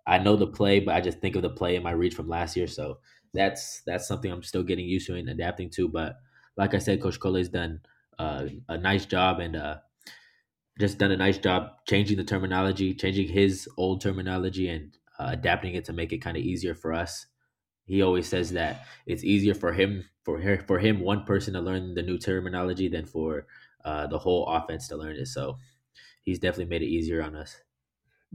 I 0.06 0.18
know 0.18 0.36
the 0.36 0.46
play, 0.46 0.80
but 0.80 0.94
I 0.94 1.00
just 1.00 1.20
think 1.20 1.36
of 1.36 1.42
the 1.42 1.50
play 1.50 1.76
in 1.76 1.82
my 1.82 1.90
reach 1.90 2.14
from 2.14 2.28
last 2.28 2.56
year. 2.56 2.66
So 2.66 3.00
that's 3.34 3.82
that's 3.82 4.06
something 4.08 4.30
I'm 4.30 4.42
still 4.42 4.62
getting 4.62 4.86
used 4.86 5.06
to 5.08 5.16
and 5.16 5.28
adapting 5.28 5.70
to. 5.70 5.88
But 5.88 6.16
like 6.56 6.74
I 6.74 6.78
said, 6.78 7.02
Coach 7.02 7.20
Cole's 7.20 7.48
done 7.48 7.80
uh, 8.18 8.46
a 8.68 8.78
nice 8.78 9.06
job, 9.06 9.40
and 9.40 9.56
uh, 9.56 9.78
just 10.78 10.98
done 10.98 11.10
a 11.10 11.16
nice 11.16 11.38
job 11.38 11.70
changing 11.88 12.16
the 12.16 12.24
terminology, 12.24 12.94
changing 12.94 13.28
his 13.28 13.68
old 13.76 14.00
terminology, 14.00 14.68
and 14.68 14.96
uh, 15.18 15.28
adapting 15.30 15.74
it 15.74 15.84
to 15.86 15.92
make 15.92 16.12
it 16.12 16.18
kind 16.18 16.36
of 16.36 16.42
easier 16.42 16.74
for 16.74 16.92
us. 16.92 17.26
He 17.84 18.02
always 18.02 18.28
says 18.28 18.52
that 18.52 18.84
it's 19.06 19.24
easier 19.24 19.54
for 19.54 19.72
him 19.72 20.04
for 20.24 20.40
her, 20.40 20.58
for 20.66 20.78
him 20.78 21.00
one 21.00 21.24
person 21.24 21.54
to 21.54 21.60
learn 21.60 21.94
the 21.94 22.02
new 22.02 22.18
terminology 22.18 22.88
than 22.88 23.06
for 23.06 23.46
uh, 23.84 24.06
the 24.08 24.18
whole 24.18 24.46
offense 24.46 24.88
to 24.88 24.96
learn 24.96 25.16
it. 25.16 25.26
So 25.26 25.58
he's 26.22 26.40
definitely 26.40 26.66
made 26.66 26.82
it 26.82 26.90
easier 26.90 27.22
on 27.22 27.36
us. 27.36 27.56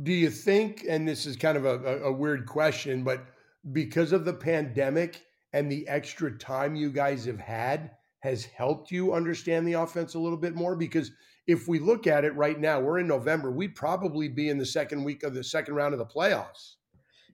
Do 0.02 0.14
you 0.14 0.30
think? 0.30 0.86
And 0.88 1.06
this 1.06 1.26
is 1.26 1.36
kind 1.36 1.58
of 1.58 1.66
a, 1.66 2.04
a 2.04 2.12
weird 2.12 2.46
question, 2.46 3.04
but 3.04 3.26
because 3.74 4.14
of 4.14 4.24
the 4.24 4.34
pandemic 4.34 5.22
and 5.54 5.70
the 5.70 5.88
extra 5.88 6.38
time 6.38 6.76
you 6.76 6.90
guys 6.90 7.26
have 7.26 7.40
had, 7.40 7.92
has 8.22 8.46
helped 8.46 8.92
you 8.92 9.14
understand 9.14 9.68
the 9.68 9.74
offense 9.74 10.14
a 10.14 10.20
little 10.20 10.38
bit 10.38 10.56
more 10.56 10.76
because 10.76 11.12
if 11.48 11.68
we 11.68 11.80
look 11.80 12.08
at 12.08 12.24
it 12.24 12.36
right 12.36 12.60
now, 12.60 12.80
we're 12.80 13.00
in 13.00 13.08
November. 13.08 13.52
We'd 13.52 13.76
probably 13.76 14.28
be 14.28 14.50
in 14.50 14.58
the 14.58 14.66
second 14.66 15.04
week 15.04 15.24
of 15.24 15.34
the 15.34 15.44
second 15.44 15.76
round 15.76 15.94
of 15.94 16.00
the 16.00 16.06
playoffs. 16.06 16.76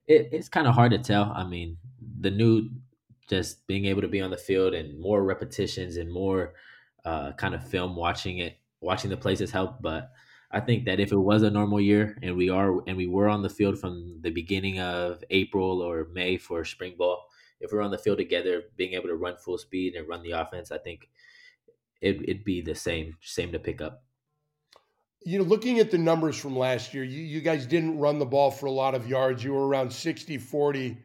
It, 0.07 0.29
it's 0.31 0.49
kind 0.49 0.67
of 0.67 0.73
hard 0.73 0.91
to 0.91 0.97
tell. 0.97 1.33
I 1.35 1.43
mean, 1.43 1.77
the 2.21 2.31
new 2.31 2.69
just 3.27 3.67
being 3.67 3.85
able 3.85 4.01
to 4.01 4.07
be 4.07 4.21
on 4.21 4.31
the 4.31 4.37
field 4.37 4.73
and 4.73 4.99
more 4.99 5.23
repetitions 5.23 5.97
and 5.97 6.11
more 6.11 6.53
uh, 7.03 7.33
kind 7.33 7.53
of 7.53 7.67
film 7.67 7.95
watching 7.95 8.37
it, 8.37 8.57
watching 8.79 9.09
the 9.09 9.17
plays 9.17 9.39
has 9.39 9.51
helped. 9.51 9.81
But 9.81 10.11
I 10.51 10.61
think 10.61 10.85
that 10.85 11.01
if 11.01 11.11
it 11.11 11.17
was 11.17 11.43
a 11.43 11.49
normal 11.49 11.81
year 11.81 12.17
and 12.23 12.37
we 12.37 12.49
are 12.49 12.81
and 12.87 12.95
we 12.95 13.07
were 13.07 13.27
on 13.27 13.41
the 13.41 13.49
field 13.49 13.77
from 13.77 14.19
the 14.21 14.29
beginning 14.29 14.79
of 14.79 15.23
April 15.29 15.81
or 15.81 16.07
May 16.13 16.37
for 16.37 16.63
spring 16.63 16.95
ball, 16.97 17.27
if 17.59 17.71
we're 17.71 17.81
on 17.81 17.91
the 17.91 17.97
field 17.97 18.17
together, 18.17 18.63
being 18.77 18.93
able 18.93 19.09
to 19.09 19.15
run 19.15 19.35
full 19.35 19.57
speed 19.57 19.95
and 19.95 20.07
run 20.07 20.23
the 20.23 20.31
offense, 20.31 20.71
I 20.71 20.77
think 20.77 21.09
it, 22.01 22.21
it'd 22.23 22.43
be 22.43 22.61
the 22.61 22.75
same, 22.75 23.17
same 23.21 23.51
to 23.51 23.59
pick 23.59 23.81
up. 23.81 24.03
You 25.25 25.39
know, 25.39 25.43
looking 25.43 25.79
at 25.79 25.91
the 25.91 25.97
numbers 25.97 26.37
from 26.37 26.55
last 26.55 26.93
year, 26.93 27.03
you, 27.03 27.21
you 27.21 27.41
guys 27.41 27.65
didn't 27.65 27.99
run 27.99 28.19
the 28.19 28.25
ball 28.25 28.51
for 28.51 28.67
a 28.67 28.71
lot 28.71 28.95
of 28.95 29.07
yards. 29.07 29.43
You 29.43 29.53
were 29.53 29.67
around 29.67 29.91
60 29.91 30.37
40. 30.37 30.97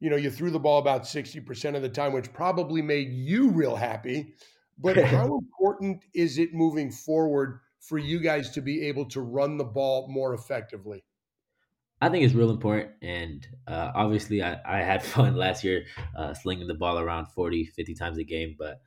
You 0.00 0.10
know, 0.10 0.16
you 0.16 0.30
threw 0.30 0.50
the 0.50 0.58
ball 0.58 0.78
about 0.78 1.04
60% 1.04 1.76
of 1.76 1.82
the 1.82 1.88
time, 1.88 2.12
which 2.12 2.32
probably 2.32 2.82
made 2.82 3.10
you 3.12 3.50
real 3.50 3.76
happy. 3.76 4.34
But 4.78 4.96
how 5.04 5.38
important 5.38 6.04
is 6.14 6.38
it 6.38 6.54
moving 6.54 6.90
forward 6.90 7.60
for 7.80 7.98
you 7.98 8.18
guys 8.20 8.50
to 8.52 8.60
be 8.60 8.86
able 8.86 9.06
to 9.06 9.20
run 9.20 9.56
the 9.56 9.64
ball 9.64 10.08
more 10.08 10.34
effectively? 10.34 11.04
I 12.02 12.08
think 12.08 12.24
it's 12.24 12.34
real 12.34 12.50
important. 12.50 12.92
And 13.02 13.46
uh, 13.66 13.92
obviously, 13.94 14.42
I, 14.42 14.58
I 14.64 14.78
had 14.78 15.02
fun 15.04 15.36
last 15.36 15.64
year 15.64 15.84
uh, 16.16 16.34
slinging 16.34 16.66
the 16.66 16.74
ball 16.74 16.98
around 16.98 17.26
40, 17.26 17.66
50 17.66 17.94
times 17.94 18.18
a 18.18 18.24
game. 18.24 18.56
But 18.58 18.80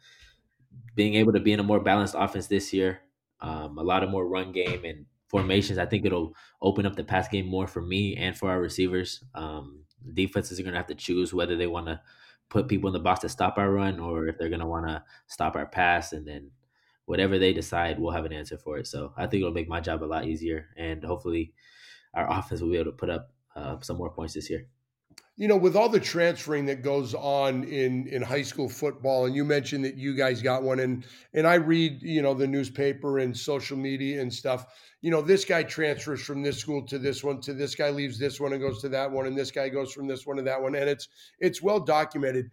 being 0.96 1.16
able 1.16 1.34
to 1.34 1.40
be 1.40 1.54
in 1.54 1.60
a 1.60 1.64
more 1.64 1.80
balanced 1.80 2.16
offense 2.18 2.48
this 2.48 2.74
year, 2.74 3.02
um, 3.42 3.78
a 3.78 3.84
lot 3.84 4.04
of 4.04 4.10
more 4.10 4.28
run 4.28 4.52
game 4.52 4.86
and 4.86 5.06
formations. 5.28 5.80
I 5.80 5.86
think 5.86 6.06
it'll 6.06 6.34
open 6.62 6.86
up 6.86 6.96
the 6.96 7.04
pass 7.04 7.28
game 7.28 7.48
more 7.48 7.68
for 7.68 7.82
me 7.82 8.16
and 8.16 8.38
for 8.38 8.50
our 8.50 8.62
receivers. 8.62 9.24
Um, 9.34 9.84
defenses 10.14 10.60
are 10.60 10.64
going 10.64 10.74
to 10.74 10.80
have 10.80 10.88
to 10.88 10.96
choose 10.96 11.34
whether 11.34 11.56
they 11.56 11.68
want 11.68 11.88
to 11.88 12.02
put 12.50 12.68
people 12.68 12.88
in 12.88 12.94
the 12.94 13.00
box 13.00 13.22
to 13.22 13.30
stop 13.30 13.58
our 13.58 13.72
run 13.72 14.00
or 14.00 14.28
if 14.28 14.38
they're 14.38 14.50
going 14.50 14.60
to 14.60 14.68
want 14.68 14.88
to 14.88 15.04
stop 15.28 15.56
our 15.56 15.66
pass. 15.66 16.14
And 16.14 16.28
then 16.28 16.52
whatever 17.06 17.40
they 17.40 17.54
decide, 17.54 18.00
we'll 18.00 18.12
have 18.12 18.26
an 18.26 18.34
answer 18.34 18.58
for 18.58 18.78
it. 18.78 18.88
So 18.88 19.14
I 19.18 19.26
think 19.26 19.42
it'll 19.42 19.54
make 19.54 19.68
my 19.68 19.80
job 19.80 20.04
a 20.04 20.06
lot 20.06 20.26
easier. 20.26 20.68
And 20.78 21.04
hopefully 21.04 21.54
our 22.14 22.30
offense 22.32 22.62
will 22.62 22.70
be 22.70 22.78
able 22.78 22.92
to 22.92 22.98
put 22.98 23.10
up 23.10 23.32
uh, 23.56 23.78
some 23.82 23.98
more 23.98 24.12
points 24.12 24.36
this 24.36 24.50
year 24.50 24.68
you 25.36 25.48
know, 25.48 25.58
with 25.58 25.76
all 25.76 25.90
the 25.90 26.00
transferring 26.00 26.68
that 26.68 26.84
goes 26.84 27.16
on 27.16 27.64
in 27.64 28.08
in 28.08 28.22
high 28.22 28.44
school 28.44 28.70
football, 28.70 29.26
and 29.26 29.36
you 29.36 29.44
mentioned 29.44 29.84
that 29.86 29.98
you 29.98 30.16
guys 30.16 30.42
got 30.44 30.62
one, 30.62 30.80
and 30.80 31.06
and 31.34 31.48
I 31.48 31.56
read, 31.56 32.04
you 32.04 32.22
know, 32.22 32.36
the 32.36 32.48
newspaper 32.48 33.18
and 33.18 33.36
social 33.36 33.76
media 33.76 34.22
and 34.22 34.32
stuff. 34.32 34.68
You 35.02 35.10
know, 35.10 35.22
this 35.22 35.44
guy 35.44 35.64
transfers 35.64 36.22
from 36.22 36.44
this 36.44 36.60
school 36.60 36.86
to 36.86 37.00
this 37.00 37.24
one, 37.24 37.42
to 37.42 37.54
this 37.54 37.74
guy 37.74 37.90
leaves 37.90 38.20
this 38.20 38.40
one 38.40 38.54
and 38.54 38.62
goes 38.62 38.80
to 38.82 38.90
that 38.90 39.12
one, 39.12 39.26
and 39.26 39.36
this 39.38 39.52
guy 39.52 39.70
goes 39.70 39.92
from 39.92 40.08
this 40.08 40.26
one 40.26 40.38
to 40.38 40.44
that 40.44 40.62
one, 40.62 40.76
and 40.76 40.88
it's 40.88 41.08
it's 41.40 41.62
well 41.64 41.80
documented. 41.80 42.52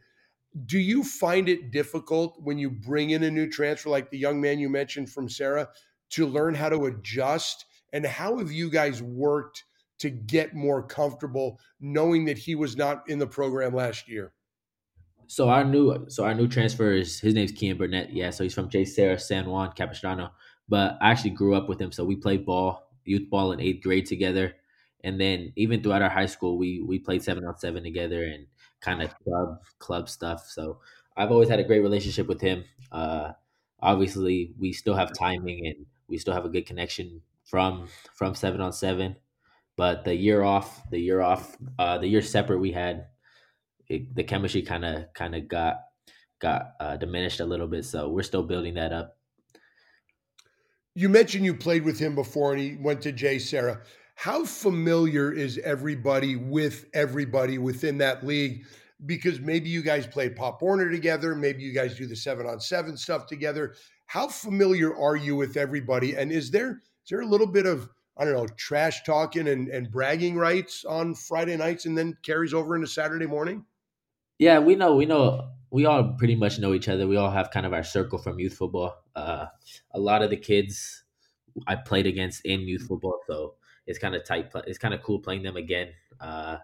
Do 0.66 0.78
you 0.78 1.04
find 1.04 1.48
it 1.48 1.70
difficult 1.70 2.40
when 2.42 2.58
you 2.58 2.70
bring 2.70 3.10
in 3.10 3.22
a 3.22 3.30
new 3.30 3.48
transfer, 3.48 3.90
like 3.90 4.10
the 4.10 4.18
young 4.18 4.40
man 4.40 4.58
you 4.58 4.68
mentioned 4.70 5.10
from 5.10 5.28
Sarah, 5.28 5.68
to 6.10 6.26
learn 6.26 6.54
how 6.54 6.70
to 6.70 6.86
adjust? 6.86 7.66
And 7.92 8.06
how 8.06 8.38
have 8.38 8.52
you 8.52 8.70
guys 8.70 9.02
worked? 9.02 9.64
To 10.00 10.10
get 10.10 10.54
more 10.54 10.82
comfortable 10.82 11.58
knowing 11.80 12.24
that 12.24 12.38
he 12.38 12.54
was 12.54 12.76
not 12.76 13.08
in 13.08 13.18
the 13.18 13.26
program 13.26 13.74
last 13.74 14.08
year? 14.08 14.32
So 15.26 15.48
our 15.48 15.64
new 15.64 16.06
so 16.08 16.24
our 16.24 16.34
new 16.34 16.48
transfer 16.48 16.92
is 16.92 17.20
his 17.20 17.34
name's 17.34 17.52
Kian 17.52 17.78
Burnett. 17.78 18.12
Yeah, 18.12 18.30
so 18.30 18.42
he's 18.42 18.54
from 18.54 18.68
JSerra 18.68 19.20
San 19.20 19.46
Juan 19.46 19.72
Capistrano. 19.72 20.32
But 20.68 20.98
I 21.00 21.10
actually 21.10 21.30
grew 21.30 21.54
up 21.54 21.68
with 21.68 21.80
him, 21.80 21.92
so 21.92 22.04
we 22.04 22.16
played 22.16 22.44
ball, 22.44 22.90
youth 23.04 23.30
ball 23.30 23.52
in 23.52 23.60
eighth 23.60 23.82
grade 23.82 24.06
together, 24.06 24.54
and 25.04 25.20
then 25.20 25.52
even 25.56 25.82
throughout 25.82 26.02
our 26.02 26.10
high 26.10 26.26
school, 26.26 26.58
we 26.58 26.80
we 26.80 26.98
played 26.98 27.22
seven 27.22 27.44
on 27.44 27.58
seven 27.58 27.82
together 27.84 28.24
and 28.24 28.46
kind 28.80 29.02
of 29.02 29.14
club 29.24 29.62
club 29.78 30.08
stuff. 30.08 30.48
So 30.48 30.80
I've 31.16 31.30
always 31.30 31.48
had 31.48 31.60
a 31.60 31.64
great 31.64 31.80
relationship 31.80 32.26
with 32.26 32.40
him. 32.40 32.64
Uh, 32.90 33.32
obviously, 33.80 34.52
we 34.58 34.72
still 34.72 34.94
have 34.94 35.12
timing 35.12 35.66
and 35.66 35.86
we 36.08 36.18
still 36.18 36.34
have 36.34 36.44
a 36.44 36.48
good 36.48 36.66
connection 36.66 37.22
from 37.44 37.88
from 38.14 38.34
seven 38.34 38.60
on 38.60 38.72
seven. 38.72 39.16
But 39.80 40.04
the 40.04 40.14
year 40.14 40.42
off, 40.42 40.90
the 40.90 40.98
year 40.98 41.22
off, 41.22 41.56
uh, 41.78 41.96
the 41.96 42.06
year 42.06 42.20
separate 42.20 42.58
we 42.58 42.70
had, 42.70 43.06
it, 43.88 44.14
the 44.14 44.24
chemistry 44.24 44.60
kind 44.60 44.84
of 44.84 45.10
kind 45.14 45.34
of 45.34 45.48
got 45.48 45.76
got 46.38 46.72
uh, 46.78 46.98
diminished 46.98 47.40
a 47.40 47.46
little 47.46 47.66
bit. 47.66 47.86
So 47.86 48.10
we're 48.10 48.22
still 48.22 48.42
building 48.42 48.74
that 48.74 48.92
up. 48.92 49.16
You 50.94 51.08
mentioned 51.08 51.46
you 51.46 51.54
played 51.54 51.82
with 51.82 51.98
him 51.98 52.14
before, 52.14 52.52
and 52.52 52.60
he 52.60 52.76
went 52.78 53.00
to 53.00 53.12
JSerra. 53.14 53.80
How 54.16 54.44
familiar 54.44 55.32
is 55.32 55.56
everybody 55.64 56.36
with 56.36 56.84
everybody 56.92 57.56
within 57.56 57.96
that 57.96 58.22
league? 58.26 58.66
Because 59.06 59.40
maybe 59.40 59.70
you 59.70 59.80
guys 59.80 60.06
play 60.06 60.28
Pop 60.28 60.60
Warner 60.60 60.90
together, 60.90 61.34
maybe 61.34 61.62
you 61.62 61.72
guys 61.72 61.96
do 61.96 62.06
the 62.06 62.16
seven 62.16 62.46
on 62.46 62.60
seven 62.60 62.98
stuff 62.98 63.26
together. 63.26 63.72
How 64.04 64.28
familiar 64.28 64.94
are 64.94 65.16
you 65.16 65.36
with 65.36 65.56
everybody? 65.56 66.16
And 66.18 66.30
is 66.30 66.50
there 66.50 66.72
is 66.72 67.08
there 67.08 67.22
a 67.22 67.26
little 67.26 67.46
bit 67.46 67.64
of 67.64 67.88
I 68.16 68.24
don't 68.24 68.34
know 68.34 68.46
trash 68.56 69.02
talking 69.04 69.48
and, 69.48 69.68
and 69.68 69.90
bragging 69.90 70.36
rights 70.36 70.84
on 70.84 71.14
Friday 71.14 71.56
nights 71.56 71.86
and 71.86 71.96
then 71.96 72.16
carries 72.22 72.52
over 72.52 72.74
into 72.74 72.86
Saturday 72.86 73.26
morning? 73.26 73.64
Yeah, 74.38 74.58
we 74.58 74.74
know 74.74 74.96
we 74.96 75.06
know 75.06 75.50
we 75.70 75.86
all 75.86 76.14
pretty 76.18 76.34
much 76.34 76.58
know 76.58 76.74
each 76.74 76.88
other. 76.88 77.06
We 77.06 77.16
all 77.16 77.30
have 77.30 77.50
kind 77.50 77.66
of 77.66 77.72
our 77.72 77.84
circle 77.84 78.18
from 78.18 78.38
youth 78.38 78.54
football. 78.54 78.96
Uh, 79.14 79.46
a 79.92 80.00
lot 80.00 80.22
of 80.22 80.30
the 80.30 80.36
kids 80.36 81.04
I 81.66 81.76
played 81.76 82.06
against 82.06 82.44
in 82.44 82.60
youth 82.62 82.86
football, 82.86 83.20
so 83.26 83.54
it's 83.86 83.98
kind 83.98 84.14
of 84.14 84.24
tight. 84.24 84.50
It's 84.66 84.78
kind 84.78 84.94
of 84.94 85.02
cool 85.02 85.20
playing 85.20 85.42
them 85.42 85.56
again. 85.56 85.88
Uh, 86.20 86.58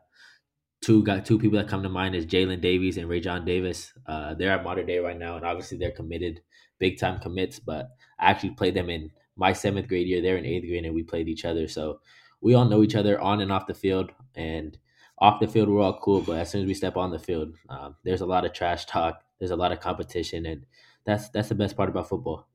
two 0.80 1.02
got 1.02 1.24
two 1.24 1.38
people 1.38 1.58
that 1.58 1.68
come 1.68 1.82
to 1.82 1.88
mind 1.88 2.14
is 2.14 2.26
Jalen 2.26 2.60
Davies 2.60 2.96
and 2.96 3.08
Raesjon 3.08 3.44
Davis. 3.44 3.92
Uh, 4.06 4.34
they're 4.34 4.52
at 4.52 4.64
Mater 4.64 4.84
Dei 4.84 4.98
right 4.98 5.18
now, 5.18 5.36
and 5.36 5.44
obviously 5.44 5.78
they're 5.78 5.90
committed, 5.90 6.40
big 6.78 6.98
time 6.98 7.20
commits. 7.20 7.58
But 7.58 7.90
I 8.18 8.30
actually 8.30 8.50
played 8.50 8.74
them 8.74 8.90
in 8.90 9.10
my 9.36 9.52
seventh 9.52 9.88
grade 9.88 10.06
year. 10.06 10.20
They're 10.22 10.36
in 10.36 10.46
eighth 10.46 10.66
grade, 10.66 10.84
and 10.84 10.94
we 10.94 11.02
played 11.02 11.28
each 11.28 11.44
other. 11.44 11.68
So 11.68 12.00
we 12.40 12.54
all 12.54 12.64
know 12.64 12.82
each 12.82 12.94
other 12.94 13.20
on 13.20 13.40
and 13.40 13.52
off 13.52 13.66
the 13.66 13.74
field, 13.74 14.10
and 14.34 14.76
off 15.18 15.40
the 15.40 15.48
field 15.48 15.68
we're 15.68 15.82
all 15.82 15.98
cool. 16.00 16.20
But 16.20 16.38
as 16.38 16.50
soon 16.50 16.62
as 16.62 16.66
we 16.66 16.74
step 16.74 16.96
on 16.96 17.10
the 17.10 17.18
field, 17.18 17.54
um, 17.68 17.96
there's 18.04 18.20
a 18.20 18.26
lot 18.26 18.44
of 18.44 18.52
trash 18.52 18.86
talk. 18.86 19.22
There's 19.38 19.50
a 19.50 19.56
lot 19.56 19.72
of 19.72 19.80
competition, 19.80 20.46
and 20.46 20.66
that's 21.04 21.28
that's 21.30 21.48
the 21.48 21.54
best 21.54 21.76
part 21.76 21.88
about 21.88 22.08
football. 22.08 22.48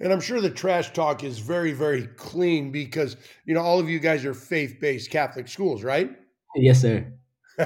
And 0.00 0.12
I'm 0.12 0.20
sure 0.20 0.40
the 0.40 0.50
trash 0.50 0.92
talk 0.92 1.22
is 1.22 1.38
very, 1.38 1.72
very 1.72 2.08
clean 2.08 2.72
because, 2.72 3.16
you 3.44 3.54
know, 3.54 3.60
all 3.60 3.78
of 3.78 3.88
you 3.88 4.00
guys 4.00 4.24
are 4.24 4.34
faith 4.34 4.78
based 4.80 5.10
Catholic 5.10 5.46
schools, 5.46 5.84
right? 5.84 6.10
Yes, 6.56 6.82
sir. 6.82 7.12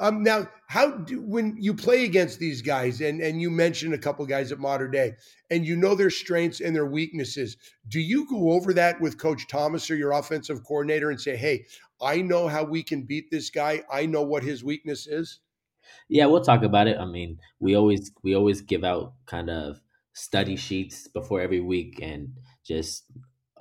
um, 0.00 0.22
now, 0.22 0.48
how 0.68 0.92
do 0.92 1.20
when 1.20 1.56
you 1.58 1.74
play 1.74 2.04
against 2.04 2.38
these 2.38 2.62
guys, 2.62 3.00
and 3.00 3.20
and 3.20 3.40
you 3.40 3.50
mentioned 3.50 3.94
a 3.94 3.98
couple 3.98 4.24
guys 4.26 4.52
at 4.52 4.58
Mater 4.60 4.86
Dei, 4.86 5.14
and 5.50 5.66
you 5.66 5.76
know 5.76 5.94
their 5.94 6.10
strengths 6.10 6.60
and 6.60 6.74
their 6.74 6.86
weaknesses, 6.86 7.56
do 7.88 7.98
you 7.98 8.28
go 8.28 8.52
over 8.52 8.72
that 8.74 9.00
with 9.00 9.18
Coach 9.18 9.48
Thomas 9.48 9.90
or 9.90 9.96
your 9.96 10.12
offensive 10.12 10.62
coordinator 10.64 11.10
and 11.10 11.20
say, 11.20 11.36
"Hey, 11.36 11.66
I 12.00 12.22
know 12.22 12.46
how 12.46 12.62
we 12.62 12.84
can 12.84 13.02
beat 13.02 13.30
this 13.30 13.50
guy. 13.50 13.82
I 13.90 14.06
know 14.06 14.22
what 14.22 14.44
his 14.44 14.62
weakness 14.62 15.08
is." 15.08 15.40
Yeah, 16.08 16.26
we'll 16.26 16.44
talk 16.44 16.62
about 16.62 16.86
it. 16.86 16.98
I 16.98 17.04
mean, 17.04 17.38
we 17.58 17.74
always 17.74 18.12
we 18.22 18.36
always 18.36 18.60
give 18.60 18.84
out 18.84 19.14
kind 19.26 19.50
of 19.50 19.80
study 20.12 20.56
sheets 20.56 21.08
before 21.08 21.40
every 21.40 21.60
week 21.60 21.98
and 22.02 22.34
just 22.64 23.04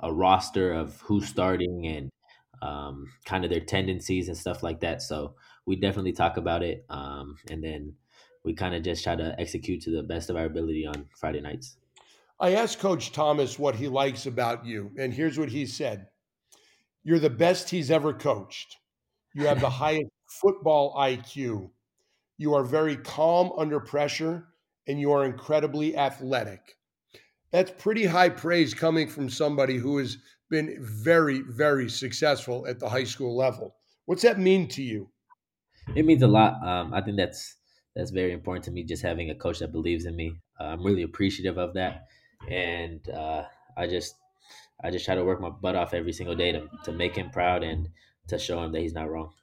a 0.02 0.14
roster 0.14 0.72
of 0.72 1.02
who's 1.02 1.28
starting 1.28 1.88
and 1.88 2.10
um, 2.62 3.08
kind 3.26 3.44
of 3.44 3.52
their 3.52 3.62
tendencies 3.62 4.28
and 4.28 4.38
stuff 4.38 4.64
like 4.64 4.82
that. 4.82 5.02
So 5.02 5.36
we 5.68 5.76
definitely 5.76 6.14
talk 6.14 6.38
about 6.38 6.64
it, 6.64 6.86
um, 6.90 7.38
and 7.52 7.64
then 7.64 7.94
we 8.44 8.54
kind 8.54 8.74
of 8.74 8.82
just 8.82 9.04
try 9.04 9.16
to 9.16 9.36
execute 9.40 9.82
to 9.84 9.92
the 9.92 10.02
best 10.02 10.30
of 10.30 10.36
our 10.36 10.46
ability 10.46 10.88
on 10.88 11.08
Friday 11.20 11.42
nights. 11.42 11.78
I 12.40 12.56
asked 12.56 12.80
Coach 12.80 13.12
Thomas 13.12 13.60
what 13.60 13.76
he 13.76 13.88
likes 13.88 14.26
about 14.26 14.66
you, 14.66 14.92
and 14.98 15.14
here's 15.14 15.38
what 15.38 15.50
he 15.50 15.66
said: 15.68 16.08
"You're 17.04 17.20
the 17.20 17.30
best 17.30 17.70
he's 17.70 17.92
ever 17.92 18.14
coached. 18.14 18.78
You 19.36 19.46
have 19.46 19.60
the 19.60 19.70
highest 19.84 20.12
football 20.42 20.96
IQ. 20.96 21.70
You 22.38 22.56
are 22.56 22.64
very 22.64 22.98
calm 22.98 23.52
under 23.58 23.80
pressure." 23.80 24.48
and 24.88 25.00
you 25.00 25.12
are 25.12 25.26
incredibly 25.26 25.96
athletic. 25.96 26.78
That's 27.52 27.72
pretty 27.72 28.06
high 28.06 28.30
praise 28.30 28.74
coming 28.74 29.08
from 29.08 29.30
somebody 29.30 29.78
who 29.78 29.98
has 29.98 30.18
been 30.50 30.78
very, 30.80 31.42
very 31.42 31.90
successful 31.90 32.66
at 32.68 32.80
the 32.80 32.90
high 32.90 33.04
school 33.04 33.36
level. 33.36 33.76
What's 34.06 34.24
that 34.24 34.40
mean 34.40 34.68
to 34.70 34.82
you? 34.82 35.10
It 35.96 36.06
means 36.06 36.22
a 36.22 36.28
lot. 36.28 36.62
Um, 36.66 36.94
I 36.94 37.02
think 37.02 37.18
that's 37.18 37.56
that's 37.96 38.12
very 38.12 38.32
important 38.32 38.66
to 38.66 38.72
me. 38.72 38.84
Just 38.84 39.04
having 39.04 39.30
a 39.30 39.36
coach 39.36 39.60
that 39.60 39.72
believes 39.72 40.06
in 40.06 40.16
me, 40.16 40.34
uh, 40.60 40.66
I'm 40.66 40.84
really 40.84 41.04
appreciative 41.04 41.58
of 41.58 41.74
that, 41.74 42.08
and 42.50 43.08
uh, 43.10 43.44
I 43.76 43.88
just 43.88 44.16
I 44.84 44.92
just 44.92 45.06
try 45.06 45.16
to 45.16 45.24
work 45.24 45.42
my 45.42 45.50
butt 45.50 45.76
off 45.76 45.94
every 45.94 46.14
single 46.14 46.36
day 46.36 46.52
to 46.52 46.68
to 46.86 46.92
make 46.92 47.16
him 47.16 47.30
proud 47.30 47.64
and 47.64 47.90
to 48.28 48.38
show 48.38 48.64
him 48.64 48.72
that 48.74 48.82
he's 48.82 48.94
not 48.94 49.10
wrong. 49.10 49.34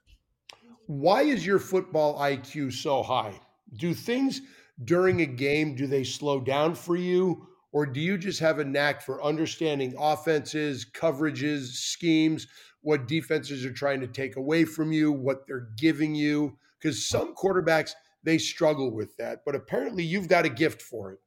Why 0.87 1.23
is 1.23 1.45
your 1.45 1.59
football 1.59 2.19
IQ 2.19 2.71
so 2.73 3.01
high? 3.01 3.39
Do 3.75 3.93
things 3.93 4.41
during 4.83 5.21
a 5.21 5.25
game, 5.25 5.75
do 5.75 5.87
they 5.87 6.03
slow 6.03 6.39
down 6.39 6.75
for 6.75 6.95
you? 6.95 7.47
Or 7.75 7.85
do 7.85 7.99
you 7.99 8.17
just 8.17 8.39
have 8.39 8.59
a 8.59 8.63
knack 8.63 9.01
for 9.01 9.21
understanding 9.21 9.95
offenses, 9.99 10.85
coverages, 10.85 11.73
schemes, 11.73 12.47
what 12.79 13.05
defenses 13.05 13.65
are 13.65 13.73
trying 13.73 13.99
to 13.99 14.07
take 14.07 14.37
away 14.37 14.63
from 14.63 14.93
you, 14.93 15.11
what 15.11 15.45
they're 15.45 15.67
giving 15.75 16.15
you? 16.15 16.57
Because 16.79 17.05
some 17.05 17.35
quarterbacks, 17.35 17.91
they 18.23 18.37
struggle 18.37 18.95
with 18.95 19.17
that. 19.17 19.39
But 19.45 19.55
apparently 19.55 20.05
you've 20.05 20.29
got 20.29 20.45
a 20.45 20.49
gift 20.49 20.81
for 20.81 21.11
it. 21.11 21.19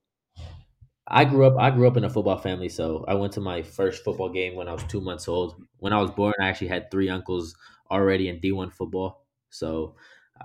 I 1.07 1.27
grew 1.27 1.45
up 1.45 1.59
I 1.59 1.71
grew 1.71 1.87
up 1.87 1.99
in 1.99 2.05
a 2.05 2.09
football 2.09 2.39
family, 2.39 2.71
so 2.71 3.05
I 3.07 3.13
went 3.13 3.35
to 3.35 3.43
my 3.43 3.61
first 3.61 4.03
football 4.03 4.31
game 4.31 4.57
when 4.57 4.69
I 4.69 4.73
was 4.73 4.85
two 4.85 5.03
months 5.03 5.29
old. 5.29 5.63
When 5.81 5.93
I 5.93 6.01
was 6.01 6.11
born, 6.11 6.33
I 6.41 6.49
actually 6.49 6.69
had 6.69 6.91
three 6.91 7.11
uncles 7.11 7.55
already 7.91 8.27
in 8.31 8.41
D 8.41 8.53
one 8.53 8.71
football. 8.71 9.27
So 9.51 9.97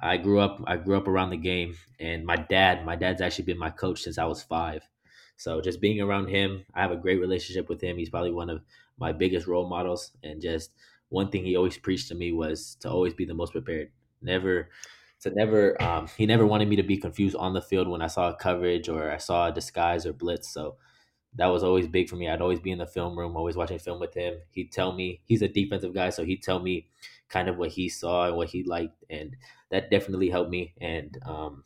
I 0.01 0.17
grew 0.17 0.41
up 0.41 0.61
I 0.67 0.75
grew 0.75 0.97
up 0.97 1.07
around 1.07 1.29
the 1.29 1.37
game 1.37 1.77
and 1.97 2.25
my 2.25 2.35
dad, 2.35 2.85
my 2.85 2.97
dad's 2.97 3.21
actually 3.21 3.45
been 3.45 3.57
my 3.57 3.69
coach 3.69 4.01
since 4.01 4.17
I 4.17 4.25
was 4.25 4.43
5. 4.43 4.83
So 5.43 5.59
just 5.59 5.81
being 5.81 5.99
around 5.99 6.29
him, 6.29 6.65
I 6.73 6.81
have 6.81 6.91
a 6.91 6.95
great 6.95 7.19
relationship 7.19 7.67
with 7.67 7.81
him. 7.81 7.97
He's 7.97 8.09
probably 8.09 8.31
one 8.31 8.49
of 8.49 8.61
my 8.97 9.11
biggest 9.11 9.45
role 9.45 9.67
models 9.67 10.11
and 10.23 10.41
just 10.41 10.71
one 11.09 11.31
thing 11.31 11.43
he 11.43 11.57
always 11.57 11.77
preached 11.77 12.07
to 12.07 12.15
me 12.15 12.31
was 12.31 12.75
to 12.75 12.89
always 12.89 13.13
be 13.13 13.25
the 13.25 13.33
most 13.33 13.51
prepared. 13.51 13.91
Never 14.21 14.69
to 15.19 15.31
never 15.31 15.81
um, 15.83 16.07
he 16.17 16.25
never 16.25 16.45
wanted 16.45 16.69
me 16.69 16.77
to 16.77 16.83
be 16.83 16.95
confused 16.95 17.35
on 17.35 17.51
the 17.51 17.61
field 17.61 17.89
when 17.89 18.01
I 18.01 18.07
saw 18.07 18.29
a 18.29 18.35
coverage 18.35 18.87
or 18.87 19.11
I 19.11 19.17
saw 19.17 19.49
a 19.49 19.51
disguise 19.51 20.05
or 20.05 20.13
blitz. 20.13 20.47
So 20.47 20.77
that 21.35 21.47
was 21.47 21.61
always 21.61 21.89
big 21.89 22.09
for 22.09 22.15
me. 22.15 22.29
I'd 22.29 22.41
always 22.41 22.61
be 22.61 22.71
in 22.71 22.77
the 22.77 22.87
film 22.87 23.19
room, 23.19 23.35
always 23.35 23.57
watching 23.57 23.79
film 23.79 23.99
with 23.99 24.13
him. 24.13 24.39
He'd 24.51 24.71
tell 24.71 24.93
me 24.93 25.23
he's 25.25 25.41
a 25.41 25.49
defensive 25.49 25.93
guy, 25.93 26.09
so 26.09 26.23
he'd 26.23 26.41
tell 26.41 26.59
me 26.61 26.87
kind 27.27 27.49
of 27.49 27.57
what 27.57 27.71
he 27.71 27.89
saw 27.89 28.27
and 28.27 28.37
what 28.37 28.47
he 28.47 28.63
liked, 28.63 29.03
and 29.09 29.35
that 29.71 29.91
definitely 29.91 30.29
helped 30.29 30.51
me. 30.51 30.73
And 30.79 31.17
um, 31.25 31.65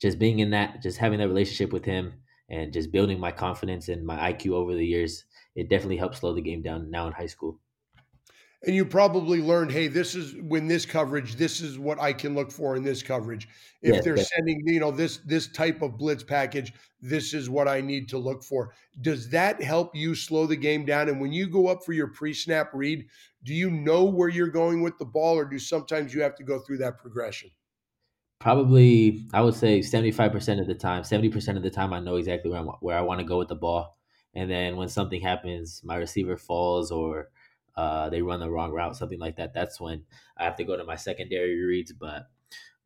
just 0.00 0.18
being 0.18 0.38
in 0.38 0.50
that, 0.50 0.80
just 0.80 0.96
having 0.96 1.18
that 1.18 1.28
relationship 1.28 1.74
with 1.74 1.84
him, 1.84 2.22
and 2.50 2.72
just 2.72 2.92
building 2.92 3.18
my 3.20 3.32
confidence 3.32 3.88
and 3.88 4.04
my 4.04 4.32
IQ 4.32 4.52
over 4.52 4.74
the 4.74 4.86
years, 4.86 5.24
it 5.54 5.70
definitely 5.70 5.96
helped 5.96 6.16
slow 6.16 6.34
the 6.34 6.42
game 6.42 6.62
down 6.62 6.90
now 6.90 7.06
in 7.06 7.12
high 7.12 7.26
school 7.26 7.60
and 8.62 8.76
you 8.76 8.84
probably 8.84 9.40
learned, 9.40 9.72
hey, 9.72 9.88
this 9.88 10.14
is 10.14 10.34
when 10.42 10.68
this 10.68 10.84
coverage, 10.84 11.36
this 11.36 11.62
is 11.62 11.78
what 11.78 11.98
I 11.98 12.12
can 12.12 12.34
look 12.34 12.52
for 12.52 12.76
in 12.76 12.82
this 12.82 13.02
coverage. 13.02 13.48
If 13.80 13.94
yeah, 13.94 14.00
they're 14.02 14.16
sending, 14.18 14.60
you 14.66 14.80
know, 14.80 14.90
this 14.90 15.18
this 15.18 15.50
type 15.50 15.80
of 15.80 15.96
blitz 15.96 16.22
package, 16.22 16.74
this 17.00 17.32
is 17.32 17.48
what 17.48 17.68
I 17.68 17.80
need 17.80 18.08
to 18.10 18.18
look 18.18 18.44
for. 18.44 18.74
Does 19.00 19.30
that 19.30 19.62
help 19.62 19.96
you 19.96 20.14
slow 20.14 20.46
the 20.46 20.56
game 20.56 20.84
down? 20.84 21.08
And 21.08 21.20
when 21.20 21.32
you 21.32 21.48
go 21.48 21.68
up 21.68 21.84
for 21.84 21.94
your 21.94 22.08
pre-snap 22.08 22.70
read, 22.74 23.06
do 23.44 23.54
you 23.54 23.70
know 23.70 24.04
where 24.04 24.28
you're 24.28 24.48
going 24.48 24.82
with 24.82 24.98
the 24.98 25.06
ball, 25.06 25.38
or 25.38 25.46
do 25.46 25.58
sometimes 25.58 26.12
you 26.12 26.20
have 26.20 26.34
to 26.34 26.44
go 26.44 26.58
through 26.58 26.78
that 26.78 26.98
progression? 26.98 27.50
Probably, 28.40 29.26
I 29.34 29.42
would 29.42 29.54
say 29.54 29.82
seventy-five 29.82 30.32
percent 30.32 30.60
of 30.60 30.66
the 30.66 30.74
time. 30.74 31.04
Seventy 31.04 31.28
percent 31.28 31.58
of 31.58 31.62
the 31.62 31.70
time, 31.70 31.92
I 31.92 32.00
know 32.00 32.16
exactly 32.16 32.50
where, 32.50 32.60
I'm, 32.60 32.68
where 32.80 32.96
I 32.96 33.02
want 33.02 33.20
to 33.20 33.26
go 33.26 33.36
with 33.36 33.48
the 33.48 33.54
ball. 33.54 33.98
And 34.34 34.50
then 34.50 34.76
when 34.76 34.88
something 34.88 35.20
happens, 35.20 35.82
my 35.84 35.96
receiver 35.96 36.38
falls 36.38 36.90
or 36.90 37.28
uh, 37.76 38.08
they 38.08 38.22
run 38.22 38.40
the 38.40 38.50
wrong 38.50 38.72
route, 38.72 38.96
something 38.96 39.18
like 39.18 39.36
that. 39.36 39.52
That's 39.52 39.78
when 39.78 40.04
I 40.38 40.44
have 40.44 40.56
to 40.56 40.64
go 40.64 40.76
to 40.76 40.84
my 40.84 40.96
secondary 40.96 41.62
reads. 41.62 41.92
But 41.92 42.30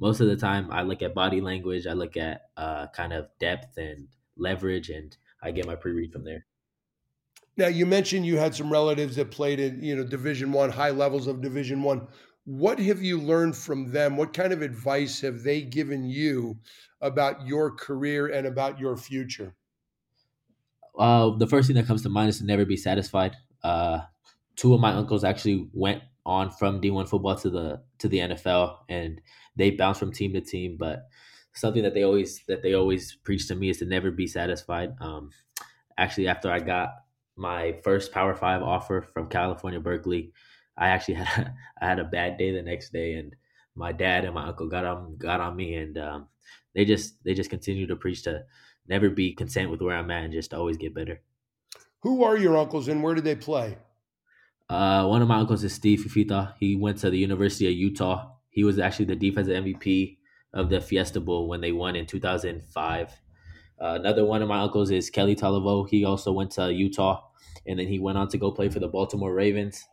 most 0.00 0.20
of 0.20 0.26
the 0.26 0.36
time, 0.36 0.72
I 0.72 0.82
look 0.82 1.02
at 1.02 1.14
body 1.14 1.40
language, 1.40 1.86
I 1.86 1.92
look 1.92 2.16
at 2.16 2.42
uh, 2.56 2.88
kind 2.88 3.12
of 3.12 3.28
depth 3.38 3.76
and 3.78 4.08
leverage, 4.36 4.90
and 4.90 5.16
I 5.40 5.52
get 5.52 5.66
my 5.66 5.76
pre-read 5.76 6.12
from 6.12 6.24
there. 6.24 6.46
Now, 7.56 7.68
you 7.68 7.86
mentioned 7.86 8.26
you 8.26 8.38
had 8.38 8.56
some 8.56 8.72
relatives 8.72 9.14
that 9.16 9.30
played 9.30 9.60
in 9.60 9.84
you 9.84 9.94
know 9.94 10.02
Division 10.02 10.50
One, 10.50 10.70
high 10.70 10.90
levels 10.90 11.28
of 11.28 11.40
Division 11.40 11.84
One. 11.84 12.08
What 12.44 12.78
have 12.78 13.02
you 13.02 13.18
learned 13.18 13.56
from 13.56 13.90
them? 13.90 14.16
What 14.16 14.34
kind 14.34 14.52
of 14.52 14.62
advice 14.62 15.20
have 15.20 15.42
they 15.42 15.62
given 15.62 16.04
you 16.04 16.58
about 17.00 17.46
your 17.46 17.70
career 17.70 18.26
and 18.26 18.46
about 18.46 18.78
your 18.78 18.96
future? 18.96 19.54
Uh, 20.98 21.30
the 21.38 21.46
first 21.46 21.66
thing 21.66 21.76
that 21.76 21.86
comes 21.86 22.02
to 22.02 22.08
mind 22.08 22.28
is 22.28 22.38
to 22.38 22.44
never 22.44 22.64
be 22.64 22.76
satisfied. 22.76 23.36
Uh, 23.62 24.00
two 24.56 24.74
of 24.74 24.80
my 24.80 24.92
uncles 24.92 25.24
actually 25.24 25.68
went 25.72 26.02
on 26.26 26.50
from 26.50 26.80
D1 26.80 27.08
football 27.08 27.36
to 27.36 27.50
the 27.50 27.82
to 27.98 28.08
the 28.08 28.18
NFL 28.18 28.78
and 28.88 29.20
they 29.56 29.70
bounced 29.70 30.00
from 30.00 30.10
team 30.10 30.32
to 30.32 30.40
team 30.40 30.76
but 30.78 31.08
something 31.52 31.82
that 31.82 31.92
they 31.92 32.02
always 32.02 32.42
that 32.48 32.62
they 32.62 32.72
always 32.72 33.14
preach 33.24 33.46
to 33.48 33.54
me 33.54 33.68
is 33.68 33.78
to 33.78 33.84
never 33.84 34.10
be 34.10 34.26
satisfied 34.26 34.94
um 35.00 35.30
actually 35.98 36.26
after 36.26 36.50
I 36.50 36.60
got 36.60 36.94
my 37.36 37.76
first 37.82 38.12
Power 38.12 38.34
Five 38.34 38.62
offer 38.62 39.02
from 39.12 39.28
California, 39.28 39.80
Berkeley, 39.80 40.32
I 40.76 40.88
actually 40.88 41.14
had 41.22 41.46
a, 41.46 41.54
I 41.80 41.86
had 41.86 41.98
a 41.98 42.04
bad 42.04 42.38
day 42.38 42.52
the 42.52 42.62
next 42.62 42.92
day, 42.92 43.14
and 43.14 43.34
my 43.74 43.92
dad 43.92 44.24
and 44.24 44.34
my 44.34 44.48
uncle 44.48 44.68
got 44.68 44.84
on 44.84 45.16
got 45.16 45.40
on 45.40 45.56
me, 45.56 45.74
and 45.74 45.98
um, 45.98 46.28
they 46.74 46.84
just 46.84 47.22
they 47.24 47.34
just 47.34 47.50
continue 47.50 47.86
to 47.86 47.96
preach 47.96 48.22
to 48.24 48.44
never 48.86 49.10
be 49.10 49.32
content 49.32 49.70
with 49.70 49.80
where 49.80 49.96
I'm 49.96 50.10
at 50.10 50.24
and 50.24 50.32
just 50.32 50.54
always 50.54 50.76
get 50.76 50.94
better. 50.94 51.20
Who 52.02 52.22
are 52.24 52.36
your 52.36 52.56
uncles 52.58 52.88
and 52.88 53.02
where 53.02 53.14
did 53.14 53.24
they 53.24 53.34
play? 53.34 53.78
Uh, 54.68 55.06
one 55.06 55.22
of 55.22 55.28
my 55.28 55.38
uncles 55.38 55.64
is 55.64 55.72
Steve 55.72 56.00
Fifita. 56.00 56.54
He 56.58 56.76
went 56.76 56.98
to 56.98 57.10
the 57.10 57.18
University 57.18 57.66
of 57.66 57.72
Utah. 57.72 58.32
He 58.50 58.64
was 58.64 58.78
actually 58.78 59.06
the 59.06 59.16
defensive 59.16 59.64
MVP 59.64 60.18
of 60.52 60.70
the 60.70 60.80
Fiesta 60.80 61.20
Bowl 61.20 61.48
when 61.48 61.60
they 61.60 61.72
won 61.72 61.96
in 61.96 62.06
2005. 62.06 63.08
Uh, 63.80 63.86
another 63.98 64.24
one 64.24 64.42
of 64.42 64.48
my 64.48 64.60
uncles 64.60 64.90
is 64.90 65.10
Kelly 65.10 65.34
Talavou. 65.34 65.88
He 65.88 66.04
also 66.04 66.32
went 66.32 66.52
to 66.52 66.72
Utah, 66.72 67.22
and 67.66 67.78
then 67.78 67.88
he 67.88 67.98
went 67.98 68.16
on 68.16 68.28
to 68.28 68.38
go 68.38 68.52
play 68.52 68.68
for 68.68 68.78
the 68.78 68.88
Baltimore 68.88 69.34
Ravens. 69.34 69.84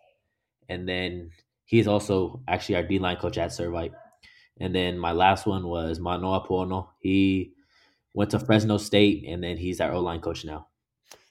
And 0.71 0.87
then 0.87 1.31
he's 1.65 1.87
also 1.87 2.41
actually 2.47 2.75
our 2.75 2.83
D 2.83 2.99
line 2.99 3.17
coach 3.17 3.37
at 3.37 3.51
Servite. 3.51 3.93
And 4.59 4.73
then 4.73 4.97
my 4.97 5.11
last 5.11 5.45
one 5.45 5.67
was 5.67 5.99
Manoa 5.99 6.45
Puono. 6.47 6.89
He 6.99 7.53
went 8.13 8.31
to 8.31 8.39
Fresno 8.39 8.77
State, 8.77 9.25
and 9.27 9.43
then 9.43 9.57
he's 9.57 9.81
our 9.81 9.91
O 9.91 9.99
line 9.99 10.21
coach 10.21 10.45
now. 10.45 10.67